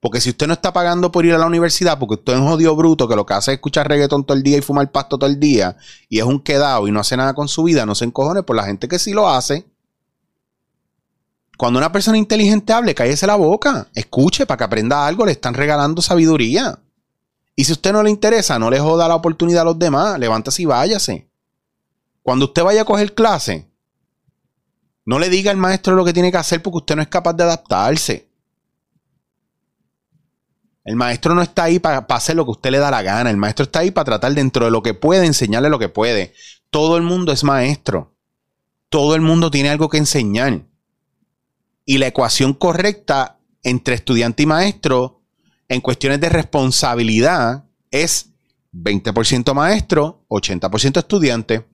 Porque 0.00 0.20
si 0.20 0.30
usted 0.30 0.46
no 0.46 0.52
está 0.52 0.72
pagando 0.72 1.10
por 1.10 1.26
ir 1.26 1.34
a 1.34 1.38
la 1.38 1.46
universidad, 1.46 1.98
porque 1.98 2.14
usted 2.14 2.34
es 2.34 2.38
un 2.38 2.46
jodido 2.46 2.76
bruto 2.76 3.08
que 3.08 3.16
lo 3.16 3.26
que 3.26 3.34
hace 3.34 3.50
es 3.50 3.56
escuchar 3.56 3.88
reggaetón 3.88 4.24
todo 4.24 4.36
el 4.36 4.44
día 4.44 4.58
y 4.58 4.60
fumar 4.60 4.90
pasto 4.92 5.18
todo 5.18 5.28
el 5.28 5.40
día, 5.40 5.76
y 6.08 6.18
es 6.18 6.24
un 6.24 6.40
quedado 6.40 6.86
y 6.86 6.92
no 6.92 7.00
hace 7.00 7.16
nada 7.16 7.34
con 7.34 7.48
su 7.48 7.64
vida, 7.64 7.84
no 7.84 7.94
se 7.94 8.04
encojone 8.04 8.44
por 8.44 8.54
la 8.54 8.64
gente 8.64 8.86
que 8.86 8.98
sí 8.98 9.12
lo 9.12 9.28
hace. 9.28 9.66
Cuando 11.56 11.80
una 11.80 11.90
persona 11.90 12.16
inteligente 12.16 12.72
hable, 12.72 12.94
cállese 12.94 13.26
la 13.26 13.34
boca, 13.34 13.88
escuche 13.92 14.46
para 14.46 14.58
que 14.58 14.64
aprenda 14.64 15.04
algo, 15.04 15.26
le 15.26 15.32
están 15.32 15.54
regalando 15.54 16.00
sabiduría. 16.00 16.78
Y 17.56 17.64
si 17.64 17.72
a 17.72 17.74
usted 17.74 17.92
no 17.92 18.04
le 18.04 18.10
interesa, 18.10 18.56
no 18.60 18.70
le 18.70 18.78
joda 18.78 19.08
la 19.08 19.16
oportunidad 19.16 19.62
a 19.62 19.64
los 19.64 19.78
demás, 19.80 20.16
levántese 20.20 20.62
y 20.62 20.66
váyase. 20.66 21.28
Cuando 22.22 22.44
usted 22.44 22.62
vaya 22.62 22.82
a 22.82 22.84
coger 22.84 23.14
clase, 23.14 23.68
no 25.04 25.18
le 25.18 25.28
diga 25.28 25.50
al 25.50 25.56
maestro 25.56 25.96
lo 25.96 26.04
que 26.04 26.12
tiene 26.12 26.30
que 26.30 26.36
hacer 26.36 26.62
porque 26.62 26.76
usted 26.76 26.94
no 26.94 27.02
es 27.02 27.08
capaz 27.08 27.32
de 27.32 27.42
adaptarse. 27.42 28.27
El 30.88 30.96
maestro 30.96 31.34
no 31.34 31.42
está 31.42 31.64
ahí 31.64 31.78
para, 31.78 31.98
hacer 31.98 32.34
lo 32.34 32.46
que 32.46 32.52
usted 32.52 32.70
le 32.70 32.78
da 32.78 32.90
la 32.90 33.02
gana. 33.02 33.28
El 33.28 33.36
maestro 33.36 33.64
está 33.64 33.80
ahí 33.80 33.90
para 33.90 34.06
tratar 34.06 34.32
dentro 34.32 34.64
de 34.64 34.70
lo 34.70 34.82
que 34.82 34.94
puede, 34.94 35.26
enseñarle 35.26 35.68
lo 35.68 35.78
que 35.78 35.90
puede. 35.90 36.32
Todo 36.70 36.96
el 36.96 37.02
mundo 37.02 37.30
es 37.30 37.44
maestro. 37.44 38.16
Todo 38.88 39.14
el 39.14 39.20
mundo 39.20 39.50
tiene 39.50 39.68
algo 39.68 39.90
que 39.90 39.98
enseñar. 39.98 40.62
Y 41.84 41.98
la 41.98 42.06
ecuación 42.06 42.54
correcta 42.54 43.38
entre 43.62 43.96
estudiante 43.96 44.44
y 44.44 44.46
maestro 44.46 45.20
en 45.68 45.82
cuestiones 45.82 46.22
de 46.22 46.30
responsabilidad 46.30 47.66
es 47.90 48.30
20% 48.72 49.52
maestro, 49.52 50.24
80% 50.30 51.00
estudiante. 51.00 51.66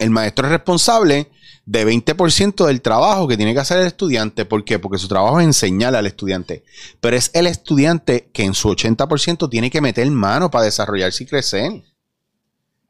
El 0.00 0.08
maestro 0.08 0.46
es 0.46 0.52
responsable 0.52 1.30
de 1.66 1.86
20% 1.86 2.66
del 2.66 2.80
trabajo 2.80 3.28
que 3.28 3.36
tiene 3.36 3.52
que 3.52 3.60
hacer 3.60 3.80
el 3.80 3.86
estudiante. 3.86 4.46
¿Por 4.46 4.64
qué? 4.64 4.78
Porque 4.78 4.96
su 4.96 5.08
trabajo 5.08 5.40
es 5.40 5.46
enseñarle 5.46 5.98
al 5.98 6.06
estudiante. 6.06 6.64
Pero 7.00 7.16
es 7.16 7.30
el 7.34 7.46
estudiante 7.46 8.30
que 8.32 8.44
en 8.44 8.54
su 8.54 8.70
80% 8.70 9.50
tiene 9.50 9.70
que 9.70 9.82
meter 9.82 10.10
mano 10.10 10.50
para 10.50 10.64
desarrollarse 10.64 11.24
y 11.24 11.26
crecer. 11.26 11.84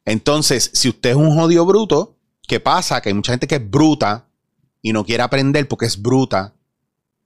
Entonces, 0.04 0.70
si 0.72 0.88
usted 0.88 1.10
es 1.10 1.16
un 1.16 1.34
jodido 1.34 1.66
bruto, 1.66 2.16
¿qué 2.46 2.60
pasa? 2.60 3.00
Que 3.00 3.08
hay 3.08 3.14
mucha 3.14 3.32
gente 3.32 3.48
que 3.48 3.56
es 3.56 3.70
bruta 3.70 4.28
y 4.80 4.92
no 4.92 5.04
quiere 5.04 5.24
aprender 5.24 5.66
porque 5.66 5.86
es 5.86 6.00
bruta. 6.00 6.54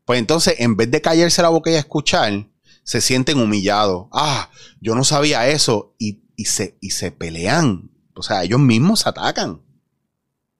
Pues 0.06 0.18
entonces, 0.18 0.54
en 0.60 0.76
vez 0.76 0.90
de 0.90 1.02
callarse 1.02 1.42
la 1.42 1.50
boca 1.50 1.70
y 1.70 1.74
escuchar, 1.74 2.46
se 2.84 3.02
sienten 3.02 3.38
humillados. 3.38 4.06
Ah, 4.12 4.50
yo 4.80 4.94
no 4.94 5.04
sabía 5.04 5.46
eso. 5.48 5.94
Y, 5.98 6.22
se, 6.46 6.78
y 6.80 6.90
se 6.90 7.12
pelean. 7.12 7.90
O 8.14 8.22
sea, 8.22 8.44
ellos 8.44 8.60
mismos 8.60 9.00
se 9.00 9.10
atacan. 9.10 9.60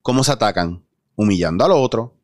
¿Cómo 0.05 0.23
se 0.23 0.33
atacan? 0.33 0.85
Humillando 1.15 1.65
al 1.65 1.71
otro. 1.71 2.15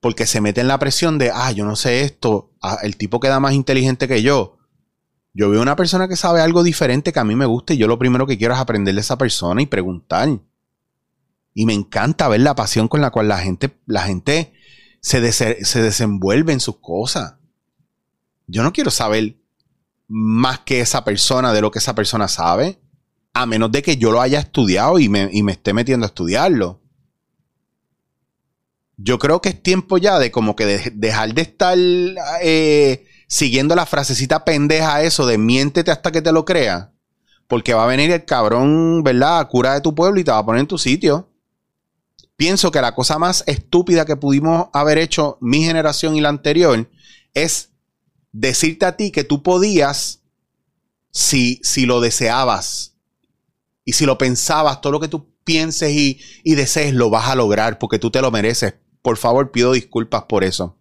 Porque 0.00 0.26
se 0.26 0.42
mete 0.42 0.60
en 0.60 0.68
la 0.68 0.78
presión 0.78 1.16
de, 1.16 1.30
ah, 1.32 1.50
yo 1.50 1.64
no 1.64 1.76
sé 1.76 2.02
esto, 2.02 2.52
ah, 2.60 2.76
el 2.82 2.98
tipo 2.98 3.20
queda 3.20 3.40
más 3.40 3.54
inteligente 3.54 4.06
que 4.06 4.20
yo. 4.20 4.58
Yo 5.32 5.48
veo 5.48 5.62
una 5.62 5.76
persona 5.76 6.08
que 6.08 6.16
sabe 6.16 6.42
algo 6.42 6.62
diferente 6.62 7.10
que 7.10 7.20
a 7.20 7.24
mí 7.24 7.36
me 7.36 7.46
gusta 7.46 7.72
y 7.72 7.78
yo 7.78 7.86
lo 7.86 7.98
primero 7.98 8.26
que 8.26 8.36
quiero 8.36 8.52
es 8.52 8.60
aprender 8.60 8.94
de 8.94 9.00
esa 9.00 9.16
persona 9.16 9.62
y 9.62 9.66
preguntar. 9.66 10.28
Y 11.54 11.64
me 11.64 11.72
encanta 11.72 12.28
ver 12.28 12.42
la 12.42 12.54
pasión 12.54 12.86
con 12.86 13.00
la 13.00 13.10
cual 13.10 13.28
la 13.28 13.38
gente, 13.38 13.80
la 13.86 14.02
gente 14.02 14.52
se, 15.00 15.32
se 15.32 15.82
desenvuelve 15.82 16.52
en 16.52 16.60
sus 16.60 16.80
cosas. 16.80 17.36
Yo 18.46 18.62
no 18.62 18.74
quiero 18.74 18.90
saber 18.90 19.38
más 20.06 20.58
que 20.58 20.80
esa 20.80 21.02
persona 21.02 21.54
de 21.54 21.62
lo 21.62 21.70
que 21.70 21.78
esa 21.78 21.94
persona 21.94 22.28
sabe, 22.28 22.78
a 23.34 23.46
menos 23.46 23.72
de 23.72 23.82
que 23.82 23.96
yo 23.96 24.12
lo 24.12 24.20
haya 24.20 24.38
estudiado 24.38 24.98
y 25.00 25.08
me, 25.08 25.28
esté 25.50 25.74
metiendo 25.74 26.06
a 26.06 26.08
estudiarlo. 26.08 26.80
Yo 28.96 29.18
creo 29.18 29.42
que 29.42 29.48
es 29.48 29.62
tiempo 29.62 29.98
ya 29.98 30.20
de 30.20 30.30
como 30.30 30.54
que 30.54 30.92
dejar 30.94 31.34
de 31.34 31.42
estar 31.42 31.76
eh, 32.42 33.06
siguiendo 33.26 33.74
la 33.74 33.86
frasecita 33.86 34.44
pendeja 34.44 35.02
eso 35.02 35.26
de 35.26 35.36
miéntete 35.36 35.90
hasta 35.90 36.12
que 36.12 36.22
te 36.22 36.30
lo 36.30 36.44
crea. 36.44 36.92
Porque 37.48 37.74
va 37.74 37.82
a 37.84 37.88
venir 37.88 38.12
el 38.12 38.24
cabrón, 38.24 39.02
¿verdad? 39.02 39.40
A 39.40 39.48
cura 39.48 39.74
de 39.74 39.80
tu 39.80 39.96
pueblo 39.96 40.20
y 40.20 40.24
te 40.24 40.30
va 40.30 40.38
a 40.38 40.46
poner 40.46 40.60
en 40.60 40.68
tu 40.68 40.78
sitio. 40.78 41.28
Pienso 42.36 42.70
que 42.70 42.80
la 42.80 42.94
cosa 42.94 43.18
más 43.18 43.42
estúpida 43.48 44.04
que 44.04 44.16
pudimos 44.16 44.68
haber 44.72 44.98
hecho 44.98 45.38
mi 45.40 45.64
generación 45.64 46.14
y 46.14 46.20
la 46.20 46.28
anterior 46.28 46.88
es 47.34 47.70
decirte 48.30 48.86
a 48.86 48.96
ti 48.96 49.10
que 49.10 49.24
tú 49.24 49.42
podías 49.42 50.22
si, 51.10 51.60
si 51.64 51.84
lo 51.84 52.00
deseabas 52.00 52.93
y 53.84 53.92
si 53.92 54.06
lo 54.06 54.18
pensabas, 54.18 54.80
todo 54.80 54.92
lo 54.92 55.00
que 55.00 55.08
tú 55.08 55.28
pienses 55.44 55.90
y, 55.92 56.20
y 56.42 56.54
desees 56.54 56.94
lo 56.94 57.10
vas 57.10 57.28
a 57.28 57.36
lograr 57.36 57.78
porque 57.78 57.98
tú 57.98 58.10
te 58.10 58.22
lo 58.22 58.30
mereces. 58.30 58.74
Por 59.02 59.16
favor, 59.16 59.50
pido 59.50 59.72
disculpas 59.72 60.24
por 60.24 60.44
eso. 60.44 60.78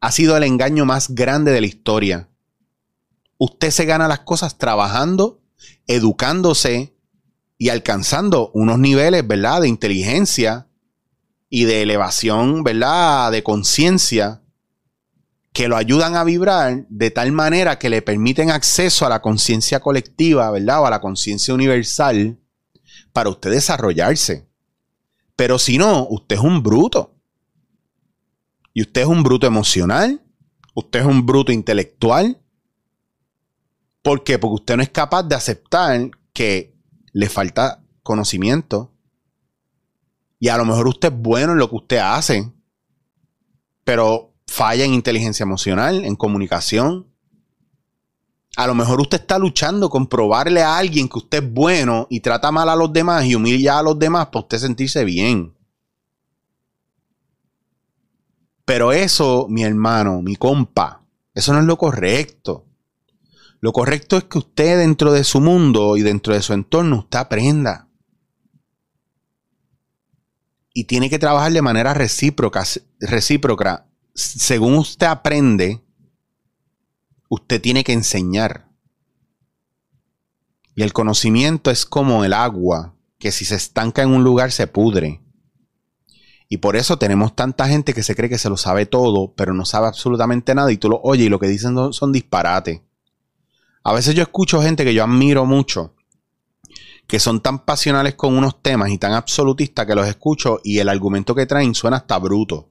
Ha 0.00 0.12
sido 0.12 0.36
el 0.36 0.44
engaño 0.44 0.84
más 0.84 1.14
grande 1.14 1.50
de 1.50 1.60
la 1.60 1.66
historia. 1.66 2.28
Usted 3.36 3.70
se 3.70 3.84
gana 3.84 4.06
las 4.06 4.20
cosas 4.20 4.58
trabajando, 4.58 5.42
educándose 5.86 6.94
y 7.56 7.70
alcanzando 7.70 8.50
unos 8.54 8.78
niveles, 8.78 9.26
¿verdad?, 9.26 9.62
de 9.62 9.68
inteligencia 9.68 10.68
y 11.50 11.64
de 11.64 11.82
elevación, 11.82 12.62
¿verdad?, 12.62 13.32
de 13.32 13.42
conciencia 13.42 14.42
que 15.52 15.68
lo 15.68 15.76
ayudan 15.76 16.16
a 16.16 16.24
vibrar 16.24 16.86
de 16.88 17.10
tal 17.10 17.32
manera 17.32 17.78
que 17.78 17.90
le 17.90 18.02
permiten 18.02 18.50
acceso 18.50 19.06
a 19.06 19.08
la 19.08 19.22
conciencia 19.22 19.80
colectiva, 19.80 20.50
¿verdad? 20.50 20.82
O 20.82 20.86
a 20.86 20.90
la 20.90 21.00
conciencia 21.00 21.54
universal 21.54 22.38
para 23.12 23.30
usted 23.30 23.50
desarrollarse. 23.50 24.48
Pero 25.36 25.58
si 25.58 25.78
no, 25.78 26.06
usted 26.08 26.36
es 26.36 26.42
un 26.42 26.62
bruto. 26.62 27.14
Y 28.74 28.82
usted 28.82 29.02
es 29.02 29.06
un 29.06 29.22
bruto 29.22 29.46
emocional, 29.46 30.22
usted 30.74 31.00
es 31.00 31.06
un 31.06 31.26
bruto 31.26 31.50
intelectual. 31.50 32.40
¿Por 34.02 34.22
qué? 34.22 34.38
Porque 34.38 34.54
usted 34.54 34.76
no 34.76 34.82
es 34.82 34.90
capaz 34.90 35.24
de 35.24 35.34
aceptar 35.34 36.10
que 36.32 36.76
le 37.12 37.28
falta 37.28 37.82
conocimiento. 38.02 38.92
Y 40.38 40.48
a 40.48 40.56
lo 40.56 40.64
mejor 40.64 40.86
usted 40.86 41.12
es 41.12 41.18
bueno 41.18 41.52
en 41.52 41.58
lo 41.58 41.68
que 41.68 41.76
usted 41.76 41.98
hace, 41.98 42.52
pero 43.82 44.34
falla 44.58 44.84
en 44.84 44.92
inteligencia 44.92 45.44
emocional, 45.44 46.04
en 46.04 46.16
comunicación. 46.16 47.06
A 48.56 48.66
lo 48.66 48.74
mejor 48.74 49.00
usted 49.00 49.20
está 49.20 49.38
luchando 49.38 49.88
con 49.88 50.08
probarle 50.08 50.62
a 50.62 50.76
alguien 50.76 51.08
que 51.08 51.18
usted 51.18 51.44
es 51.44 51.52
bueno 51.52 52.08
y 52.10 52.18
trata 52.18 52.50
mal 52.50 52.68
a 52.68 52.74
los 52.74 52.92
demás 52.92 53.24
y 53.24 53.36
humilla 53.36 53.78
a 53.78 53.84
los 53.84 53.96
demás 53.96 54.26
para 54.26 54.40
usted 54.40 54.58
sentirse 54.58 55.04
bien. 55.04 55.54
Pero 58.64 58.90
eso, 58.90 59.46
mi 59.48 59.62
hermano, 59.62 60.22
mi 60.22 60.34
compa, 60.34 61.04
eso 61.34 61.52
no 61.52 61.60
es 61.60 61.64
lo 61.64 61.78
correcto. 61.78 62.66
Lo 63.60 63.72
correcto 63.72 64.16
es 64.16 64.24
que 64.24 64.38
usted 64.38 64.78
dentro 64.78 65.12
de 65.12 65.22
su 65.22 65.40
mundo 65.40 65.96
y 65.96 66.02
dentro 66.02 66.34
de 66.34 66.42
su 66.42 66.52
entorno, 66.52 66.98
usted 66.98 67.20
aprenda. 67.20 67.88
Y 70.74 70.84
tiene 70.84 71.08
que 71.08 71.20
trabajar 71.20 71.52
de 71.52 71.62
manera 71.62 71.94
recíproca, 71.94 72.64
recíproca 72.98 73.87
según 74.18 74.74
usted 74.74 75.06
aprende, 75.06 75.80
usted 77.28 77.60
tiene 77.60 77.84
que 77.84 77.92
enseñar. 77.92 78.68
Y 80.74 80.82
el 80.82 80.92
conocimiento 80.92 81.70
es 81.70 81.86
como 81.86 82.24
el 82.24 82.32
agua, 82.32 82.96
que 83.18 83.30
si 83.30 83.44
se 83.44 83.54
estanca 83.54 84.02
en 84.02 84.10
un 84.10 84.24
lugar 84.24 84.50
se 84.50 84.66
pudre. 84.66 85.22
Y 86.48 86.56
por 86.58 86.76
eso 86.76 86.98
tenemos 86.98 87.36
tanta 87.36 87.68
gente 87.68 87.94
que 87.94 88.02
se 88.02 88.16
cree 88.16 88.28
que 88.28 88.38
se 88.38 88.48
lo 88.48 88.56
sabe 88.56 88.86
todo, 88.86 89.34
pero 89.36 89.54
no 89.54 89.64
sabe 89.64 89.86
absolutamente 89.86 90.54
nada. 90.54 90.72
Y 90.72 90.78
tú 90.78 90.88
lo 90.88 91.00
oyes 91.02 91.26
y 91.26 91.30
lo 91.30 91.38
que 91.38 91.46
dicen 91.46 91.74
son, 91.74 91.92
son 91.92 92.10
disparates. 92.10 92.80
A 93.84 93.92
veces 93.92 94.14
yo 94.14 94.22
escucho 94.22 94.60
gente 94.62 94.84
que 94.84 94.94
yo 94.94 95.04
admiro 95.04 95.46
mucho, 95.46 95.94
que 97.06 97.20
son 97.20 97.40
tan 97.40 97.64
pasionales 97.64 98.14
con 98.14 98.36
unos 98.36 98.62
temas 98.62 98.90
y 98.90 98.98
tan 98.98 99.12
absolutistas 99.12 99.86
que 99.86 99.94
los 99.94 100.08
escucho 100.08 100.60
y 100.64 100.78
el 100.78 100.88
argumento 100.88 101.34
que 101.34 101.46
traen 101.46 101.74
suena 101.74 101.98
hasta 101.98 102.18
bruto. 102.18 102.70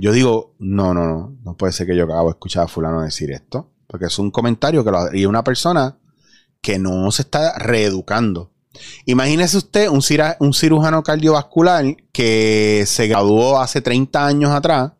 Yo 0.00 0.12
digo, 0.12 0.54
no, 0.58 0.94
no, 0.94 1.06
no, 1.06 1.36
no 1.44 1.56
puede 1.56 1.72
ser 1.72 1.86
que 1.86 1.96
yo 1.96 2.04
acabo 2.04 2.28
de 2.28 2.32
escuchar 2.32 2.64
a 2.64 2.68
fulano 2.68 3.02
decir 3.02 3.30
esto, 3.30 3.70
porque 3.86 4.06
es 4.06 4.18
un 4.18 4.30
comentario 4.30 4.82
que 4.84 4.90
lo 4.90 4.98
haría 4.98 5.28
una 5.28 5.44
persona 5.44 5.98
que 6.62 6.78
no 6.78 7.10
se 7.12 7.22
está 7.22 7.58
reeducando. 7.58 8.50
Imagínese 9.04 9.58
usted 9.58 9.88
un, 9.88 10.02
un 10.38 10.54
cirujano 10.54 11.02
cardiovascular 11.02 11.84
que 12.12 12.84
se 12.86 13.08
graduó 13.08 13.60
hace 13.60 13.80
30 13.80 14.26
años 14.26 14.50
atrás 14.52 14.92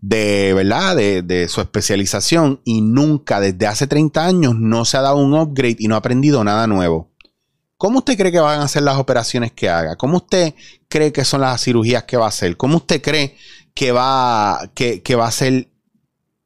de, 0.00 0.52
¿verdad? 0.54 0.96
De, 0.96 1.22
de, 1.22 1.48
su 1.48 1.60
especialización 1.60 2.60
y 2.64 2.80
nunca 2.80 3.40
desde 3.40 3.66
hace 3.66 3.86
30 3.86 4.24
años 4.24 4.54
no 4.56 4.84
se 4.84 4.96
ha 4.96 5.02
dado 5.02 5.16
un 5.16 5.34
upgrade 5.34 5.76
y 5.78 5.88
no 5.88 5.94
ha 5.94 5.98
aprendido 5.98 6.42
nada 6.42 6.66
nuevo. 6.66 7.10
¿Cómo 7.76 8.00
usted 8.00 8.16
cree 8.16 8.30
que 8.30 8.40
van 8.40 8.60
a 8.60 8.68
ser 8.68 8.82
las 8.82 8.98
operaciones 8.98 9.52
que 9.52 9.68
haga? 9.68 9.96
¿Cómo 9.96 10.18
usted 10.18 10.54
cree 10.88 11.12
que 11.12 11.24
son 11.24 11.40
las 11.40 11.62
cirugías 11.62 12.04
que 12.04 12.18
va 12.18 12.26
a 12.26 12.28
hacer? 12.28 12.56
¿Cómo 12.58 12.76
usted 12.76 13.00
cree 13.00 13.36
que 13.74 13.92
va, 13.92 14.70
que, 14.74 15.14
va 15.16 15.26
a 15.26 15.30
ser 15.30 15.68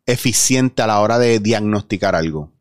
eficiente 0.07 0.83
a 0.83 0.87
la 0.87 1.01
hora 1.01 1.19
de 1.19 1.41
diagnosticar 1.41 2.15
algo. 2.15 2.53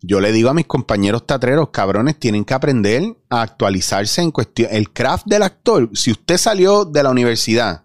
Yo 0.00 0.20
le 0.20 0.32
digo 0.32 0.50
a 0.50 0.54
mis 0.54 0.66
compañeros 0.66 1.26
teatreros, 1.26 1.70
cabrones, 1.70 2.18
tienen 2.18 2.44
que 2.44 2.54
aprender 2.54 3.16
a 3.30 3.42
actualizarse 3.42 4.20
en 4.20 4.32
cuestión. 4.32 4.68
El 4.72 4.92
craft 4.92 5.26
del 5.26 5.42
actor, 5.42 5.90
si 5.94 6.10
usted 6.10 6.38
salió 6.38 6.84
de 6.84 7.02
la 7.02 7.10
universidad 7.10 7.84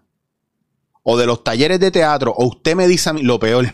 o 1.04 1.16
de 1.16 1.26
los 1.26 1.44
talleres 1.44 1.78
de 1.78 1.90
teatro, 1.90 2.34
o 2.36 2.46
usted 2.46 2.74
me 2.74 2.88
dice 2.88 3.10
a 3.10 3.12
mí, 3.12 3.22
lo 3.22 3.38
peor, 3.38 3.72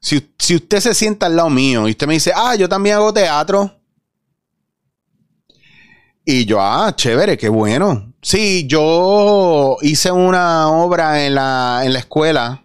si, 0.00 0.32
si 0.38 0.56
usted 0.56 0.80
se 0.80 0.94
sienta 0.94 1.26
al 1.26 1.36
lado 1.36 1.50
mío 1.50 1.86
y 1.86 1.92
usted 1.92 2.06
me 2.06 2.14
dice, 2.14 2.32
ah, 2.34 2.56
yo 2.56 2.68
también 2.68 2.96
hago 2.96 3.12
teatro, 3.12 3.82
y 6.24 6.44
yo, 6.44 6.60
ah, 6.60 6.94
chévere, 6.94 7.36
qué 7.36 7.48
bueno. 7.48 8.11
Sí, 8.22 8.66
yo 8.68 9.78
hice 9.82 10.12
una 10.12 10.68
obra 10.68 11.26
en 11.26 11.34
la, 11.34 11.82
en 11.84 11.92
la 11.92 11.98
escuela. 11.98 12.64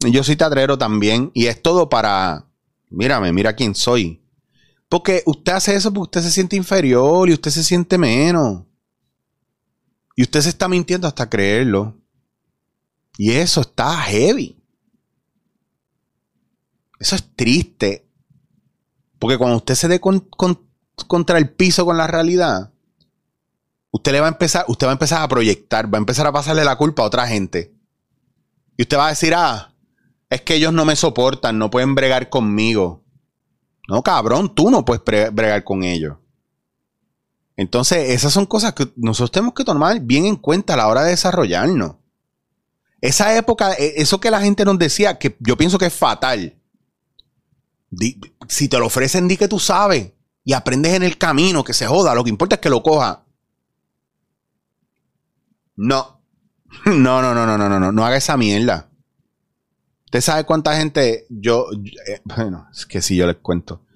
Yo 0.00 0.24
soy 0.24 0.34
teatrero 0.36 0.76
también. 0.76 1.30
Y 1.34 1.46
es 1.46 1.62
todo 1.62 1.88
para, 1.88 2.46
mírame, 2.90 3.32
mira 3.32 3.54
quién 3.54 3.74
soy. 3.74 4.20
Porque 4.88 5.22
usted 5.24 5.52
hace 5.52 5.76
eso 5.76 5.92
porque 5.92 6.18
usted 6.18 6.22
se 6.22 6.32
siente 6.32 6.56
inferior 6.56 7.28
y 7.28 7.32
usted 7.32 7.52
se 7.52 7.62
siente 7.62 7.96
menos. 7.96 8.64
Y 10.16 10.22
usted 10.22 10.40
se 10.40 10.48
está 10.48 10.66
mintiendo 10.68 11.06
hasta 11.06 11.30
creerlo. 11.30 11.96
Y 13.16 13.30
eso 13.32 13.60
está 13.60 13.96
heavy. 14.02 14.60
Eso 16.98 17.14
es 17.14 17.24
triste. 17.36 18.04
Porque 19.20 19.38
cuando 19.38 19.58
usted 19.58 19.76
se 19.76 19.86
dé 19.86 20.00
con, 20.00 20.20
con 20.20 20.68
contra 21.06 21.38
el 21.38 21.50
piso 21.50 21.84
con 21.84 21.96
la 21.96 22.06
realidad, 22.06 22.69
usted 23.90 24.12
le 24.12 24.20
va 24.20 24.26
a 24.26 24.30
empezar, 24.30 24.64
usted 24.68 24.86
va 24.86 24.92
a 24.92 24.94
empezar 24.94 25.22
a 25.22 25.28
proyectar, 25.28 25.92
va 25.92 25.98
a 25.98 26.00
empezar 26.00 26.26
a 26.26 26.32
pasarle 26.32 26.64
la 26.64 26.76
culpa 26.76 27.02
a 27.02 27.06
otra 27.06 27.26
gente. 27.26 27.74
Y 28.76 28.82
usted 28.82 28.96
va 28.96 29.06
a 29.06 29.10
decir, 29.10 29.34
ah, 29.34 29.74
es 30.28 30.42
que 30.42 30.54
ellos 30.54 30.72
no 30.72 30.84
me 30.84 30.96
soportan, 30.96 31.58
no 31.58 31.70
pueden 31.70 31.94
bregar 31.94 32.30
conmigo. 32.30 33.04
No, 33.88 34.02
cabrón, 34.02 34.54
tú 34.54 34.70
no 34.70 34.84
puedes 34.84 35.02
bregar 35.32 35.64
con 35.64 35.82
ellos. 35.82 36.16
Entonces, 37.56 38.10
esas 38.10 38.32
son 38.32 38.46
cosas 38.46 38.72
que 38.72 38.90
nosotros 38.96 39.32
tenemos 39.32 39.54
que 39.54 39.64
tomar 39.64 40.00
bien 40.00 40.24
en 40.24 40.36
cuenta 40.36 40.74
a 40.74 40.76
la 40.76 40.88
hora 40.88 41.02
de 41.02 41.10
desarrollarnos. 41.10 41.96
Esa 43.00 43.36
época, 43.36 43.72
e, 43.74 43.94
eso 43.96 44.20
que 44.20 44.30
la 44.30 44.40
gente 44.40 44.64
nos 44.64 44.78
decía, 44.78 45.18
que 45.18 45.36
yo 45.40 45.56
pienso 45.56 45.78
que 45.78 45.86
es 45.86 45.94
fatal. 45.94 46.56
si 48.48 48.68
te 48.68 48.78
lo 48.78 48.86
ofrecen, 48.86 49.26
di 49.26 49.36
que 49.36 49.48
tú 49.48 49.58
sabes 49.58 50.12
y 50.44 50.52
aprendes 50.52 50.94
en 50.94 51.02
el 51.02 51.18
camino, 51.18 51.64
que 51.64 51.74
se 51.74 51.86
joda, 51.86 52.14
lo 52.14 52.22
que 52.22 52.30
importa 52.30 52.54
es 52.54 52.60
que 52.60 52.70
lo 52.70 52.82
coja. 52.82 53.26
No. 55.86 56.20
No, 56.84 57.20
no, 57.22 57.34
no, 57.34 57.46
no, 57.46 57.56
no, 57.56 57.80
no, 57.80 57.90
no 57.90 58.04
haga 58.04 58.18
esa 58.18 58.36
mierda. 58.36 58.90
Usted 60.04 60.20
sabe 60.20 60.44
cuánta 60.44 60.76
gente 60.76 61.26
yo, 61.30 61.66
eh, 62.06 62.20
bueno, 62.24 62.68
es 62.70 62.84
que 62.86 63.02
si 63.02 63.16
yo 63.16 63.26
les 63.26 63.36
cuento. 63.36 63.86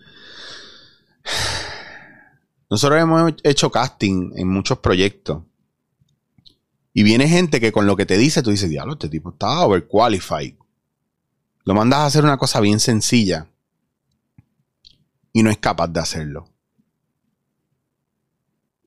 Nosotros 2.71 3.01
hemos 3.01 3.35
hecho 3.45 3.71
casting 3.71 4.33
en 4.35 4.49
muchos 4.49 4.79
proyectos. 4.79 5.43
Y 6.95 7.03
viene 7.03 7.29
gente 7.29 7.61
que 7.61 7.71
con 7.71 7.87
lo 7.87 7.97
que 7.97 8.07
te 8.07 8.17
dice, 8.17 8.43
tú 8.43 8.51
dices, 8.51 8.71
diablo, 8.71 8.95
este 8.95 9.09
tipo 9.09 9.31
está 9.31 9.61
overqualified. 9.61 10.55
Lo 11.65 11.75
mandas 11.75 12.01
a 12.01 12.07
hacer 12.07 12.25
una 12.25 12.39
cosa 12.39 12.61
bien 12.61 12.81
sencilla 12.81 13.49
y 15.33 15.43
no 15.43 15.51
es 15.51 15.59
capaz 15.59 15.89
de 15.89 16.01
hacerlo. 16.01 16.49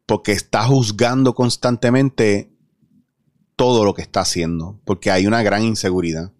Porque 0.05 0.31
está 0.31 0.63
juzgando 0.63 1.35
constantemente 1.35 2.56
todo 3.57 3.83
lo 3.83 3.93
que 3.93 4.03
está 4.03 4.21
haciendo, 4.21 4.79
porque 4.85 5.11
hay 5.11 5.27
una 5.27 5.43
gran 5.43 5.63
inseguridad. 5.63 6.31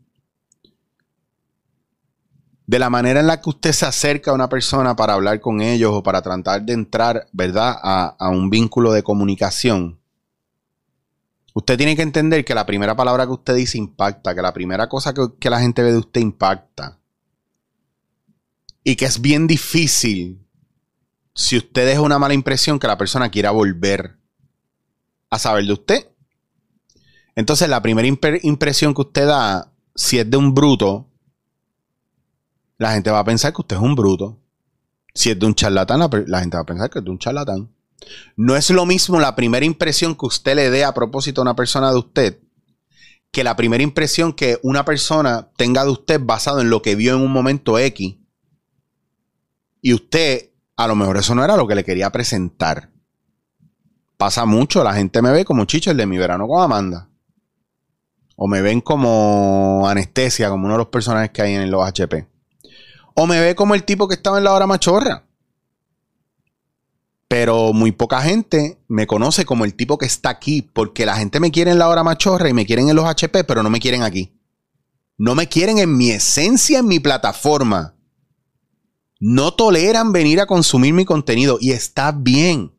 De 2.68 2.80
la 2.80 2.90
manera 2.90 3.20
en 3.20 3.28
la 3.28 3.42
que 3.42 3.50
usted 3.50 3.72
se 3.72 3.86
acerca 3.86 4.32
a 4.32 4.34
una 4.34 4.50
persona 4.50 4.96
para 4.96 5.14
hablar 5.14 5.42
con 5.42 5.62
ellos 5.62 5.92
o 5.94 6.04
para 6.04 6.22
tratar 6.22 6.62
de 6.62 6.74
entrar, 6.74 7.28
¿verdad?, 7.34 7.76
a, 7.82 8.30
un 8.30 8.50
vínculo 8.50 8.94
de 8.94 9.04
comunicación, 9.04 10.00
Usted 11.54 11.76
tiene 11.76 11.96
que 11.96 12.04
entender 12.04 12.46
que 12.46 12.54
la 12.54 12.68
primera 12.68 12.96
palabra 12.96 13.26
que 13.26 13.32
usted 13.32 13.56
dice 13.56 13.80
impacta, 13.80 14.36
que 14.36 14.44
la 14.44 14.54
primera 14.54 14.88
cosa 14.88 15.12
que, 15.12 15.50
la 15.50 15.60
gente 15.60 15.82
ve 15.82 15.92
de 15.92 15.98
usted 15.98 16.22
impacta. 16.22 17.00
Y 18.84 18.96
que 18.96 19.06
es 19.06 19.20
bien 19.22 19.48
difícil, 19.48 20.46
si 21.34 21.58
usted 21.58 21.88
deja 21.88 22.02
una 22.02 22.20
mala 22.20 22.36
impresión, 22.36 22.78
que 22.78 22.86
la 22.86 23.00
persona 23.00 23.32
quiera 23.32 23.50
volver 23.50 24.20
a 25.32 25.40
saber 25.40 25.66
de 25.66 25.74
usted. 25.74 26.08
Entonces, 27.38 27.70
la 27.70 27.84
primera 27.84 28.08
impresión 28.08 28.96
que 28.96 29.02
usted 29.02 29.28
da, 29.28 29.72
si 29.94 30.18
es 30.18 30.28
de 30.28 30.38
un 30.38 30.56
bruto, 30.56 31.08
la 32.80 32.94
gente 32.94 33.12
va 33.12 33.20
a 33.20 33.24
pensar 33.24 33.54
que 33.54 33.62
usted 33.62 33.76
es 33.76 33.82
un 33.82 33.94
bruto. 33.94 34.40
Si 35.14 35.30
es 35.30 35.38
de 35.38 35.46
un 35.46 35.54
charlatán, 35.54 36.00
la 36.26 36.40
gente 36.40 36.58
va 36.58 36.64
a 36.64 36.66
pensar 36.66 36.90
que 36.90 36.98
es 36.98 37.06
de 37.06 37.12
un 37.12 37.20
charlatán. 37.20 37.70
No 38.36 38.56
es 38.56 38.72
lo 38.72 38.88
mismo 38.88 39.20
la 39.20 39.36
primera 39.36 39.64
impresión 39.64 40.16
que 40.16 40.26
usted 40.26 40.56
le 40.56 40.72
dé 40.72 40.84
a 40.84 40.96
propósito 40.96 41.42
a 41.42 41.44
una 41.44 41.56
persona 41.56 41.92
de 41.92 42.00
usted 42.00 42.40
que 43.32 43.44
la 43.44 43.56
primera 43.56 43.84
impresión 43.84 44.34
que 44.34 44.58
una 44.64 44.84
persona 44.84 45.52
tenga 45.58 45.84
de 45.84 45.92
usted 45.92 46.20
basado 46.20 46.60
en 46.60 46.72
lo 46.72 46.82
que 46.82 46.96
vio 46.96 47.16
en 47.16 47.22
un 47.22 47.32
momento 47.32 47.78
X. 47.78 48.16
Y 49.84 49.94
usted, 49.94 50.54
a 50.76 50.88
lo 50.88 50.96
mejor 50.96 51.18
eso 51.18 51.36
no 51.36 51.44
era 51.44 51.56
lo 51.56 51.68
que 51.68 51.76
le 51.76 51.84
quería 51.84 52.10
presentar. 52.12 52.90
Pasa 54.18 54.46
mucho, 54.46 54.84
la 54.84 54.96
gente 54.96 55.22
me 55.22 55.32
ve 55.32 55.46
como 55.46 55.66
Chicho, 55.66 55.92
el 55.92 55.98
de 55.98 56.08
mi 56.08 56.18
verano 56.18 56.48
con 56.48 56.64
Amanda. 56.64 57.10
O 58.40 58.48
me 58.48 58.62
ven 58.62 58.82
como 58.82 59.88
anestesia, 59.90 60.50
como 60.50 60.66
uno 60.66 60.76
de 60.76 60.78
los 60.78 60.88
personajes 60.88 61.32
que 61.32 61.42
hay 61.42 61.56
en 61.56 61.72
los 61.72 61.84
HP. 61.84 62.28
O 63.16 63.26
me 63.26 63.42
ve 63.42 63.56
como 63.56 63.74
el 63.74 63.84
tipo 63.84 64.08
que 64.08 64.14
estaba 64.14 64.38
en 64.38 64.44
la 64.44 64.54
hora 64.54 64.68
machorra. 64.68 65.26
Pero 67.28 67.74
muy 67.74 67.92
poca 67.92 68.22
gente 68.22 68.78
me 68.88 69.08
conoce 69.08 69.44
como 69.44 69.66
el 69.66 69.74
tipo 69.74 69.98
que 69.98 70.06
está 70.06 70.30
aquí, 70.30 70.62
porque 70.62 71.06
la 71.06 71.18
gente 71.18 71.40
me 71.40 71.52
quiere 71.52 71.72
en 71.72 71.80
la 71.80 71.90
hora 71.90 72.04
machorra 72.04 72.48
y 72.48 72.54
me 72.54 72.68
quieren 72.68 72.90
en 72.90 72.96
los 72.96 73.06
HP, 73.06 73.44
pero 73.44 73.64
no 73.64 73.72
me 73.72 73.80
quieren 73.80 74.04
aquí. 74.04 74.40
No 75.18 75.34
me 75.34 75.50
quieren 75.50 75.80
en 75.80 75.98
mi 75.98 76.12
esencia, 76.12 76.78
en 76.80 76.88
mi 76.88 77.00
plataforma. 77.00 77.96
No 79.20 79.56
toleran 79.56 80.12
venir 80.12 80.40
a 80.40 80.46
consumir 80.46 80.94
mi 80.94 81.06
contenido 81.06 81.58
y 81.60 81.72
está 81.72 82.12
bien. 82.12 82.77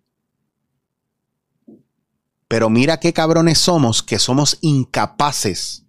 Pero 2.48 2.70
mira 2.70 2.98
qué 2.98 3.12
cabrones 3.12 3.58
somos, 3.58 4.02
que 4.02 4.18
somos 4.18 4.56
incapaces 4.62 5.84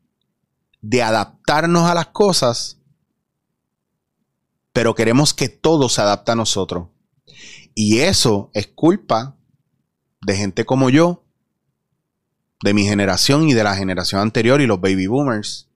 de 0.81 1.01
adaptarnos 1.01 1.83
a 1.83 1.95
las 1.95 2.07
cosas, 2.07 2.79
pero 4.73 4.93
queremos 4.93 5.33
que 5.33 5.49
todo 5.49 5.89
se 5.89 6.01
adapte 6.01 6.31
a 6.31 6.35
nosotros. 6.35 6.89
Y 7.75 7.99
eso 7.99 8.51
es 8.53 8.67
culpa 8.67 9.37
de 10.21 10.35
gente 10.35 10.65
como 10.65 10.89
yo, 10.89 11.23
de 12.61 12.73
mi 12.73 12.83
generación 12.83 13.47
y 13.47 13.53
de 13.53 13.63
la 13.63 13.75
generación 13.75 14.19
anterior 14.21 14.59
y 14.59 14.67
los 14.67 14.81
baby 14.81 15.07
boomers, 15.07 15.69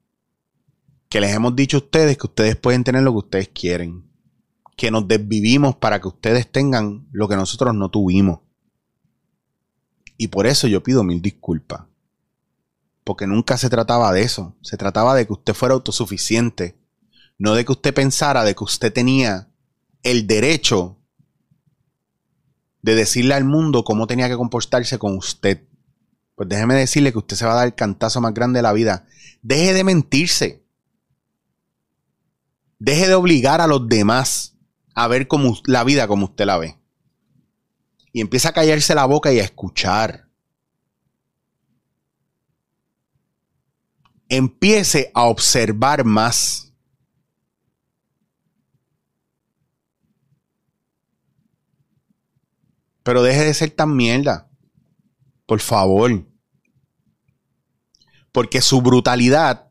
que 1.07 1.21
les 1.21 1.33
hemos 1.33 1.55
dicho 1.55 1.77
a 1.77 1.79
ustedes 1.79 2.17
que 2.17 2.27
ustedes 2.27 2.55
pueden 2.57 2.83
tener 2.83 3.03
lo 3.03 3.11
que 3.11 3.19
ustedes 3.19 3.49
quieren, 3.49 4.03
que 4.75 4.91
nos 4.91 5.07
desvivimos 5.07 5.75
para 5.77 6.01
que 6.01 6.09
ustedes 6.09 6.51
tengan 6.51 7.07
lo 7.11 7.29
que 7.29 7.35
nosotros 7.35 7.73
no 7.73 7.89
tuvimos. 7.89 8.39
Y 10.17 10.27
por 10.27 10.47
eso 10.47 10.67
yo 10.67 10.83
pido 10.83 11.03
mil 11.03 11.21
disculpas. 11.21 11.83
Porque 13.03 13.27
nunca 13.27 13.57
se 13.57 13.69
trataba 13.69 14.11
de 14.13 14.21
eso. 14.21 14.55
Se 14.61 14.77
trataba 14.77 15.15
de 15.15 15.25
que 15.27 15.33
usted 15.33 15.53
fuera 15.53 15.75
autosuficiente. 15.75 16.77
No 17.37 17.55
de 17.55 17.65
que 17.65 17.71
usted 17.71 17.93
pensara 17.93 18.43
de 18.43 18.55
que 18.55 18.63
usted 18.63 18.93
tenía 18.93 19.49
el 20.03 20.27
derecho 20.27 20.97
de 22.81 22.95
decirle 22.95 23.33
al 23.33 23.45
mundo 23.45 23.83
cómo 23.83 24.07
tenía 24.07 24.29
que 24.29 24.37
comportarse 24.37 24.99
con 24.99 25.17
usted. 25.17 25.63
Pues 26.35 26.49
déjeme 26.49 26.75
decirle 26.75 27.11
que 27.11 27.17
usted 27.17 27.35
se 27.35 27.45
va 27.45 27.53
a 27.53 27.57
dar 27.57 27.67
el 27.67 27.75
cantazo 27.75 28.21
más 28.21 28.33
grande 28.33 28.59
de 28.59 28.63
la 28.63 28.73
vida. 28.73 29.05
Deje 29.41 29.73
de 29.73 29.83
mentirse. 29.83 30.63
Deje 32.79 33.07
de 33.07 33.15
obligar 33.15 33.61
a 33.61 33.67
los 33.67 33.87
demás 33.87 34.57
a 34.93 35.07
ver 35.07 35.27
la 35.65 35.83
vida 35.83 36.07
como 36.07 36.25
usted 36.25 36.45
la 36.45 36.57
ve. 36.57 36.77
Y 38.13 38.21
empieza 38.21 38.49
a 38.49 38.53
callarse 38.53 38.93
la 38.93 39.05
boca 39.05 39.33
y 39.33 39.39
a 39.39 39.43
escuchar. 39.43 40.29
Empiece 44.29 45.11
a 45.15 45.23
observar 45.23 46.05
más. 46.05 46.71
Pero 53.01 53.23
deje 53.23 53.45
de 53.45 53.53
ser 53.55 53.71
tan 53.71 53.95
mierda. 53.95 54.47
Por 55.47 55.59
favor. 55.59 56.23
Porque 58.31 58.61
su 58.61 58.79
brutalidad. 58.81 59.69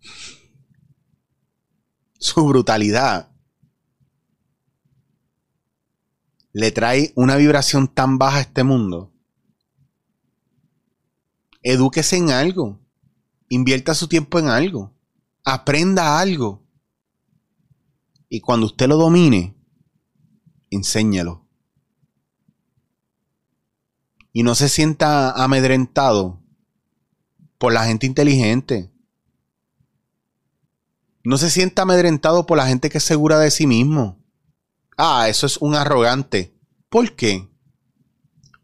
Su 2.18 2.46
brutalidad. 2.46 3.30
Le 6.52 6.72
trae 6.72 7.12
una 7.14 7.36
vibración 7.36 7.88
tan 7.88 8.18
baja 8.18 8.38
a 8.38 8.40
este 8.42 8.64
mundo. 8.64 9.12
Edúquese 11.62 12.16
en 12.16 12.30
algo. 12.30 12.80
Invierta 13.48 13.94
su 13.94 14.08
tiempo 14.08 14.38
en 14.38 14.48
algo. 14.48 14.92
Aprenda 15.44 16.18
algo. 16.18 16.62
Y 18.28 18.40
cuando 18.40 18.66
usted 18.66 18.88
lo 18.88 18.96
domine, 18.96 19.56
enséñalo. 20.70 21.46
Y 24.32 24.42
no 24.44 24.54
se 24.54 24.68
sienta 24.68 25.32
amedrentado 25.32 26.40
por 27.58 27.72
la 27.72 27.84
gente 27.84 28.06
inteligente. 28.06 28.90
No 31.24 31.36
se 31.36 31.50
sienta 31.50 31.82
amedrentado 31.82 32.46
por 32.46 32.56
la 32.56 32.66
gente 32.66 32.88
que 32.88 32.98
es 32.98 33.04
segura 33.04 33.38
de 33.38 33.50
sí 33.50 33.66
mismo. 33.66 34.19
Ah, 35.02 35.30
eso 35.30 35.46
es 35.46 35.56
un 35.56 35.74
arrogante. 35.74 36.54
¿Por 36.90 37.16
qué? 37.16 37.48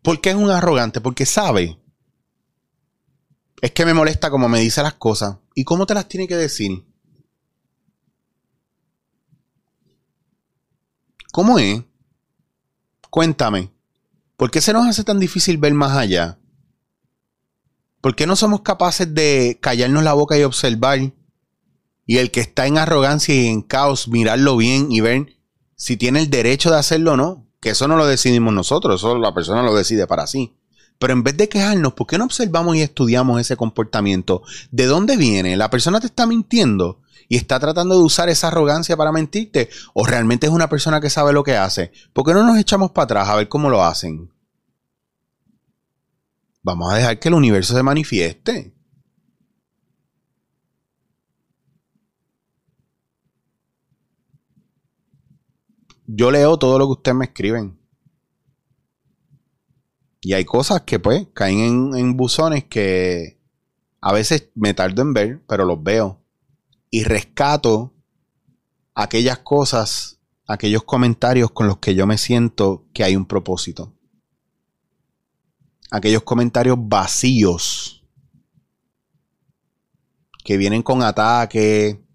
¿Por 0.03 0.21
qué 0.21 0.31
es 0.31 0.37
un 0.37 0.51
arrogante? 0.51 1.01
Porque 1.01 1.25
sabe. 1.25 1.81
Es 3.63 3.71
que 3.71 3.87
me 3.87 3.95
molesta 3.95 4.29
como 4.29 4.47
me 4.47 4.61
dice 4.61 4.83
las 4.83 4.93
cosas. 4.93 5.39
¿Y 5.55 5.65
cómo 5.65 5.87
te 5.87 5.95
las 5.95 6.09
tiene 6.09 6.29
que 6.29 6.37
decir? 6.37 6.85
¿Cómo 11.33 11.59
es? 11.59 11.83
Cuéntame, 13.09 13.73
¿por 14.37 14.51
qué 14.51 14.61
se 14.61 14.75
nos 14.75 14.87
hace 14.87 15.05
tan 15.05 15.19
difícil 15.19 15.57
ver 15.57 15.73
más 15.73 15.97
allá? 15.97 16.39
¿Por 18.03 18.15
qué 18.15 18.27
no 18.27 18.37
somos 18.37 18.61
capaces 18.61 19.15
de 19.15 19.59
callarnos 19.63 20.05
la 20.05 20.13
boca 20.13 20.37
y 20.37 20.43
observar? 20.43 20.99
Y 22.05 22.19
el 22.19 22.31
que 22.31 22.41
está 22.41 22.67
en 22.67 22.77
arrogancia 22.77 23.35
y 23.35 23.47
en 23.47 23.63
caos, 23.63 24.09
mirarlo 24.09 24.59
bien 24.59 24.93
y 24.93 25.01
ver 25.01 25.36
si 25.77 25.97
tiene 25.97 26.21
el 26.21 26.31
derecho 26.31 26.71
de 26.71 26.79
hacerlo 26.79 27.13
o 27.13 27.17
no. 27.17 27.47
Que 27.61 27.71
eso 27.71 27.89
no 27.89 27.97
lo 27.97 28.07
decidimos 28.07 28.53
nosotros, 28.53 29.01
eso 29.01 29.17
la 29.19 29.35
persona 29.35 29.63
lo 29.63 29.75
decide 29.75 30.07
para 30.07 30.27
sí. 30.27 30.55
Pero 30.99 31.13
en 31.13 31.23
vez 31.23 31.37
de 31.37 31.49
quejarnos, 31.49 31.95
¿por 31.95 32.07
qué 32.07 32.19
no 32.19 32.25
observamos 32.25 32.77
y 32.77 32.83
estudiamos 32.83 33.41
ese 33.41 33.57
comportamiento? 33.57 34.43
¿De 34.71 34.87
dónde 34.87 35.17
viene? 35.17 35.57
¿La 35.57 35.71
persona 35.71 36.01
te 36.01 36.07
está 36.07 36.27
mintiendo? 36.27 37.01
y 37.29 37.37
está 37.37 37.59
tratando 37.59 37.97
de 37.97 38.05
usar 38.05 38.29
esa 38.29 38.49
arrogancia 38.49 38.97
para 38.97 39.13
mentirte 39.13 39.69
o 39.95 40.07
realmente 40.07 40.47
es 40.47 40.53
una 40.53 40.69
persona 40.69 41.01
que 41.01 41.11
sabe 41.11 41.33
lo 41.33 41.43
que 41.43 41.57
hace. 41.57 41.93
¿Por 42.13 42.25
qué 42.25 42.33
no 42.33 42.45
nos 42.45 42.59
echamos 42.59 42.93
para 42.93 43.05
atrás 43.05 43.29
a 43.29 43.37
ver 43.37 43.49
cómo 43.49 43.71
lo 43.71 43.85
hacen? 43.85 44.31
Vamos 46.63 46.93
a 46.93 46.97
dejar 46.97 47.19
que 47.19 47.29
el 47.29 47.35
universo 47.35 47.75
se 47.75 47.83
manifieste. 47.83 48.76
Yo 56.07 56.31
leo 56.31 56.57
todo 56.59 56.79
lo 56.79 56.87
que 56.87 56.93
ustedes 56.93 57.17
me 57.17 57.25
escriben. 57.27 57.79
Y 60.21 60.33
hay 60.35 60.45
cosas 60.45 60.83
que 60.83 60.99
pues 60.99 61.27
caen 61.35 61.59
en, 61.61 61.97
en 61.97 62.17
buzones 62.17 62.65
que 62.65 63.39
A 64.01 64.13
veces 64.13 64.51
me 64.55 64.75
tardo 64.75 65.03
en 65.03 65.13
ver, 65.13 65.43
pero 65.47 65.65
los 65.65 65.83
veo. 65.83 66.21
Y 66.91 67.05
rescato 67.05 67.93
aquellas 68.95 69.39
cosas, 69.39 70.21
aquellos 70.47 70.85
comentarios 70.85 71.51
con 71.51 71.67
los 71.67 71.79
que 71.79 71.95
yo 71.95 72.07
me 72.07 72.19
siento 72.19 72.87
que 72.93 73.05
hay 73.05 73.17
un 73.17 73.27
propósito. 73.27 73.93
Aquellos 75.91 76.23
comentarios 76.23 76.77
vacíos 76.81 78.05
que 80.45 80.57
vienen 80.57 80.83
con 80.83 81.03
ataque, 81.03 82.06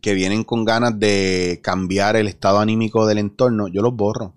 que 0.00 0.14
vienen 0.14 0.44
con 0.44 0.64
ganas 0.64 0.98
de 0.98 1.60
cambiar 1.62 2.16
el 2.16 2.28
estado 2.28 2.58
anímico 2.58 3.06
del 3.06 3.18
entorno, 3.18 3.68
yo 3.68 3.82
los 3.82 3.94
borro. 3.94 4.34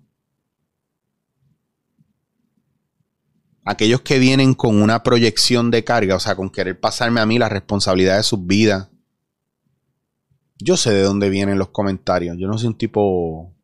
Aquellos 3.64 4.00
que 4.00 4.18
vienen 4.18 4.54
con 4.54 4.82
una 4.82 5.02
proyección 5.02 5.70
de 5.70 5.84
carga, 5.84 6.16
o 6.16 6.20
sea, 6.20 6.34
con 6.34 6.50
querer 6.50 6.80
pasarme 6.80 7.20
a 7.20 7.26
mí 7.26 7.38
la 7.38 7.48
responsabilidad 7.48 8.16
de 8.16 8.24
sus 8.24 8.44
vidas. 8.46 8.88
Yo 10.58 10.76
sé 10.76 10.90
de 10.90 11.02
dónde 11.02 11.30
vienen 11.30 11.58
los 11.58 11.68
comentarios. 11.68 12.36
Yo 12.38 12.48
no 12.48 12.58
soy 12.58 12.68
un 12.68 12.78
tipo 12.78 13.54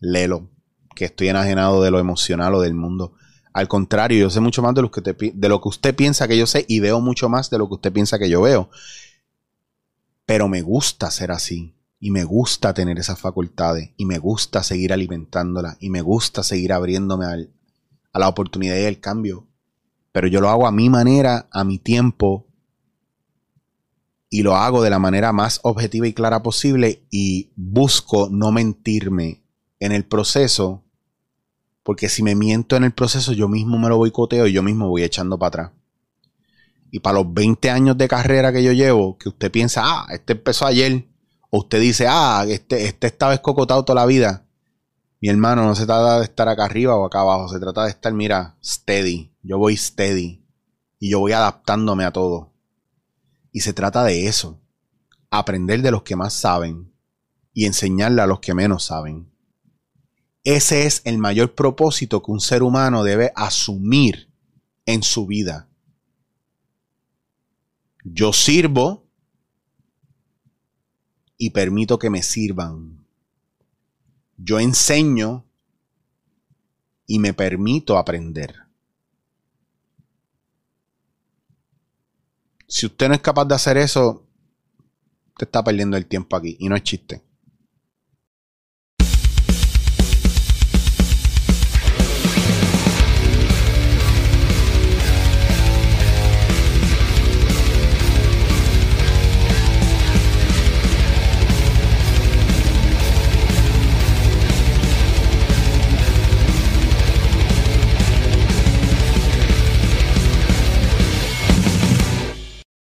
lelo, 0.00 0.50
que 0.94 1.06
estoy 1.06 1.28
enajenado 1.28 1.82
de 1.82 1.90
lo 1.90 1.98
emocional 1.98 2.54
o 2.54 2.60
del 2.60 2.74
mundo. 2.74 3.14
Al 3.52 3.68
contrario, 3.68 4.18
yo 4.18 4.30
sé 4.30 4.40
mucho 4.40 4.62
más 4.62 4.74
de 4.74 4.82
lo, 4.82 4.90
que 4.90 5.00
de 5.02 5.48
lo 5.48 5.60
que 5.60 5.68
usted 5.68 5.94
piensa 5.94 6.26
que 6.26 6.38
yo 6.38 6.46
sé 6.46 6.64
y 6.68 6.80
veo 6.80 7.00
mucho 7.00 7.28
más 7.28 7.50
de 7.50 7.58
lo 7.58 7.68
que 7.68 7.74
usted 7.74 7.92
piensa 7.92 8.18
que 8.18 8.30
yo 8.30 8.40
veo. 8.40 8.70
Pero 10.32 10.48
me 10.48 10.62
gusta 10.62 11.10
ser 11.10 11.30
así. 11.30 11.74
Y 12.00 12.10
me 12.10 12.24
gusta 12.24 12.72
tener 12.72 12.98
esas 12.98 13.20
facultades. 13.20 13.90
Y 13.98 14.06
me 14.06 14.16
gusta 14.16 14.62
seguir 14.62 14.94
alimentándolas. 14.94 15.76
Y 15.78 15.90
me 15.90 16.00
gusta 16.00 16.42
seguir 16.42 16.72
abriéndome 16.72 17.26
a 17.26 18.18
la 18.18 18.28
oportunidad 18.30 18.78
y 18.78 18.86
al 18.86 18.98
cambio. 18.98 19.46
Pero 20.10 20.28
yo 20.28 20.40
lo 20.40 20.48
hago 20.48 20.66
a 20.66 20.72
mi 20.72 20.88
manera, 20.88 21.48
a 21.50 21.64
mi 21.64 21.78
tiempo. 21.78 22.46
Y 24.30 24.40
lo 24.42 24.56
hago 24.56 24.82
de 24.82 24.88
la 24.88 24.98
manera 24.98 25.34
más 25.34 25.60
objetiva 25.64 26.06
y 26.08 26.14
clara 26.14 26.42
posible. 26.42 27.02
Y 27.10 27.52
busco 27.54 28.30
no 28.30 28.52
mentirme 28.52 29.42
en 29.80 29.92
el 29.92 30.06
proceso. 30.06 30.82
Porque 31.82 32.08
si 32.08 32.22
me 32.22 32.34
miento 32.34 32.74
en 32.76 32.84
el 32.84 32.92
proceso, 32.92 33.34
yo 33.34 33.48
mismo 33.48 33.78
me 33.78 33.90
lo 33.90 33.98
boicoteo 33.98 34.46
y 34.46 34.54
yo 34.54 34.62
mismo 34.62 34.88
voy 34.88 35.02
echando 35.02 35.38
para 35.38 35.48
atrás. 35.48 35.81
Y 36.94 37.00
para 37.00 37.20
los 37.20 37.32
20 37.32 37.70
años 37.70 37.96
de 37.96 38.06
carrera 38.06 38.52
que 38.52 38.62
yo 38.62 38.70
llevo, 38.70 39.16
que 39.16 39.30
usted 39.30 39.50
piensa, 39.50 39.80
ah, 39.82 40.06
este 40.10 40.34
empezó 40.34 40.66
ayer, 40.66 41.08
o 41.48 41.60
usted 41.60 41.80
dice, 41.80 42.06
ah, 42.06 42.44
este, 42.46 42.84
este 42.84 43.06
estaba 43.06 43.32
escocotado 43.32 43.82
toda 43.82 44.02
la 44.02 44.06
vida. 44.06 44.44
Mi 45.18 45.30
hermano, 45.30 45.64
no 45.64 45.74
se 45.74 45.86
trata 45.86 46.18
de 46.18 46.24
estar 46.24 46.48
acá 46.50 46.66
arriba 46.66 46.94
o 46.94 47.06
acá 47.06 47.20
abajo, 47.20 47.48
se 47.48 47.58
trata 47.58 47.84
de 47.84 47.90
estar, 47.90 48.12
mira, 48.12 48.58
steady. 48.62 49.32
Yo 49.42 49.56
voy 49.56 49.74
steady. 49.74 50.44
Y 50.98 51.10
yo 51.10 51.20
voy 51.20 51.32
adaptándome 51.32 52.04
a 52.04 52.12
todo. 52.12 52.52
Y 53.52 53.60
se 53.60 53.72
trata 53.72 54.04
de 54.04 54.26
eso. 54.26 54.60
Aprender 55.30 55.80
de 55.80 55.92
los 55.92 56.02
que 56.02 56.14
más 56.14 56.34
saben 56.34 56.92
y 57.54 57.64
enseñarle 57.64 58.20
a 58.20 58.26
los 58.26 58.40
que 58.40 58.52
menos 58.52 58.84
saben. 58.84 59.32
Ese 60.44 60.84
es 60.84 61.00
el 61.06 61.16
mayor 61.16 61.54
propósito 61.54 62.22
que 62.22 62.32
un 62.32 62.40
ser 62.40 62.62
humano 62.62 63.02
debe 63.02 63.32
asumir 63.34 64.30
en 64.84 65.02
su 65.02 65.26
vida. 65.26 65.70
Yo 68.04 68.32
sirvo 68.32 69.06
y 71.36 71.50
permito 71.50 71.98
que 71.98 72.10
me 72.10 72.22
sirvan. 72.22 73.06
Yo 74.36 74.58
enseño 74.58 75.44
y 77.06 77.18
me 77.18 77.32
permito 77.32 77.96
aprender. 77.96 78.54
Si 82.66 82.86
usted 82.86 83.08
no 83.08 83.14
es 83.14 83.20
capaz 83.20 83.44
de 83.44 83.54
hacer 83.54 83.76
eso, 83.76 84.26
te 85.36 85.44
está 85.44 85.62
perdiendo 85.62 85.96
el 85.96 86.06
tiempo 86.06 86.36
aquí 86.36 86.56
y 86.58 86.68
no 86.68 86.76
es 86.76 86.82
chiste. 86.82 87.22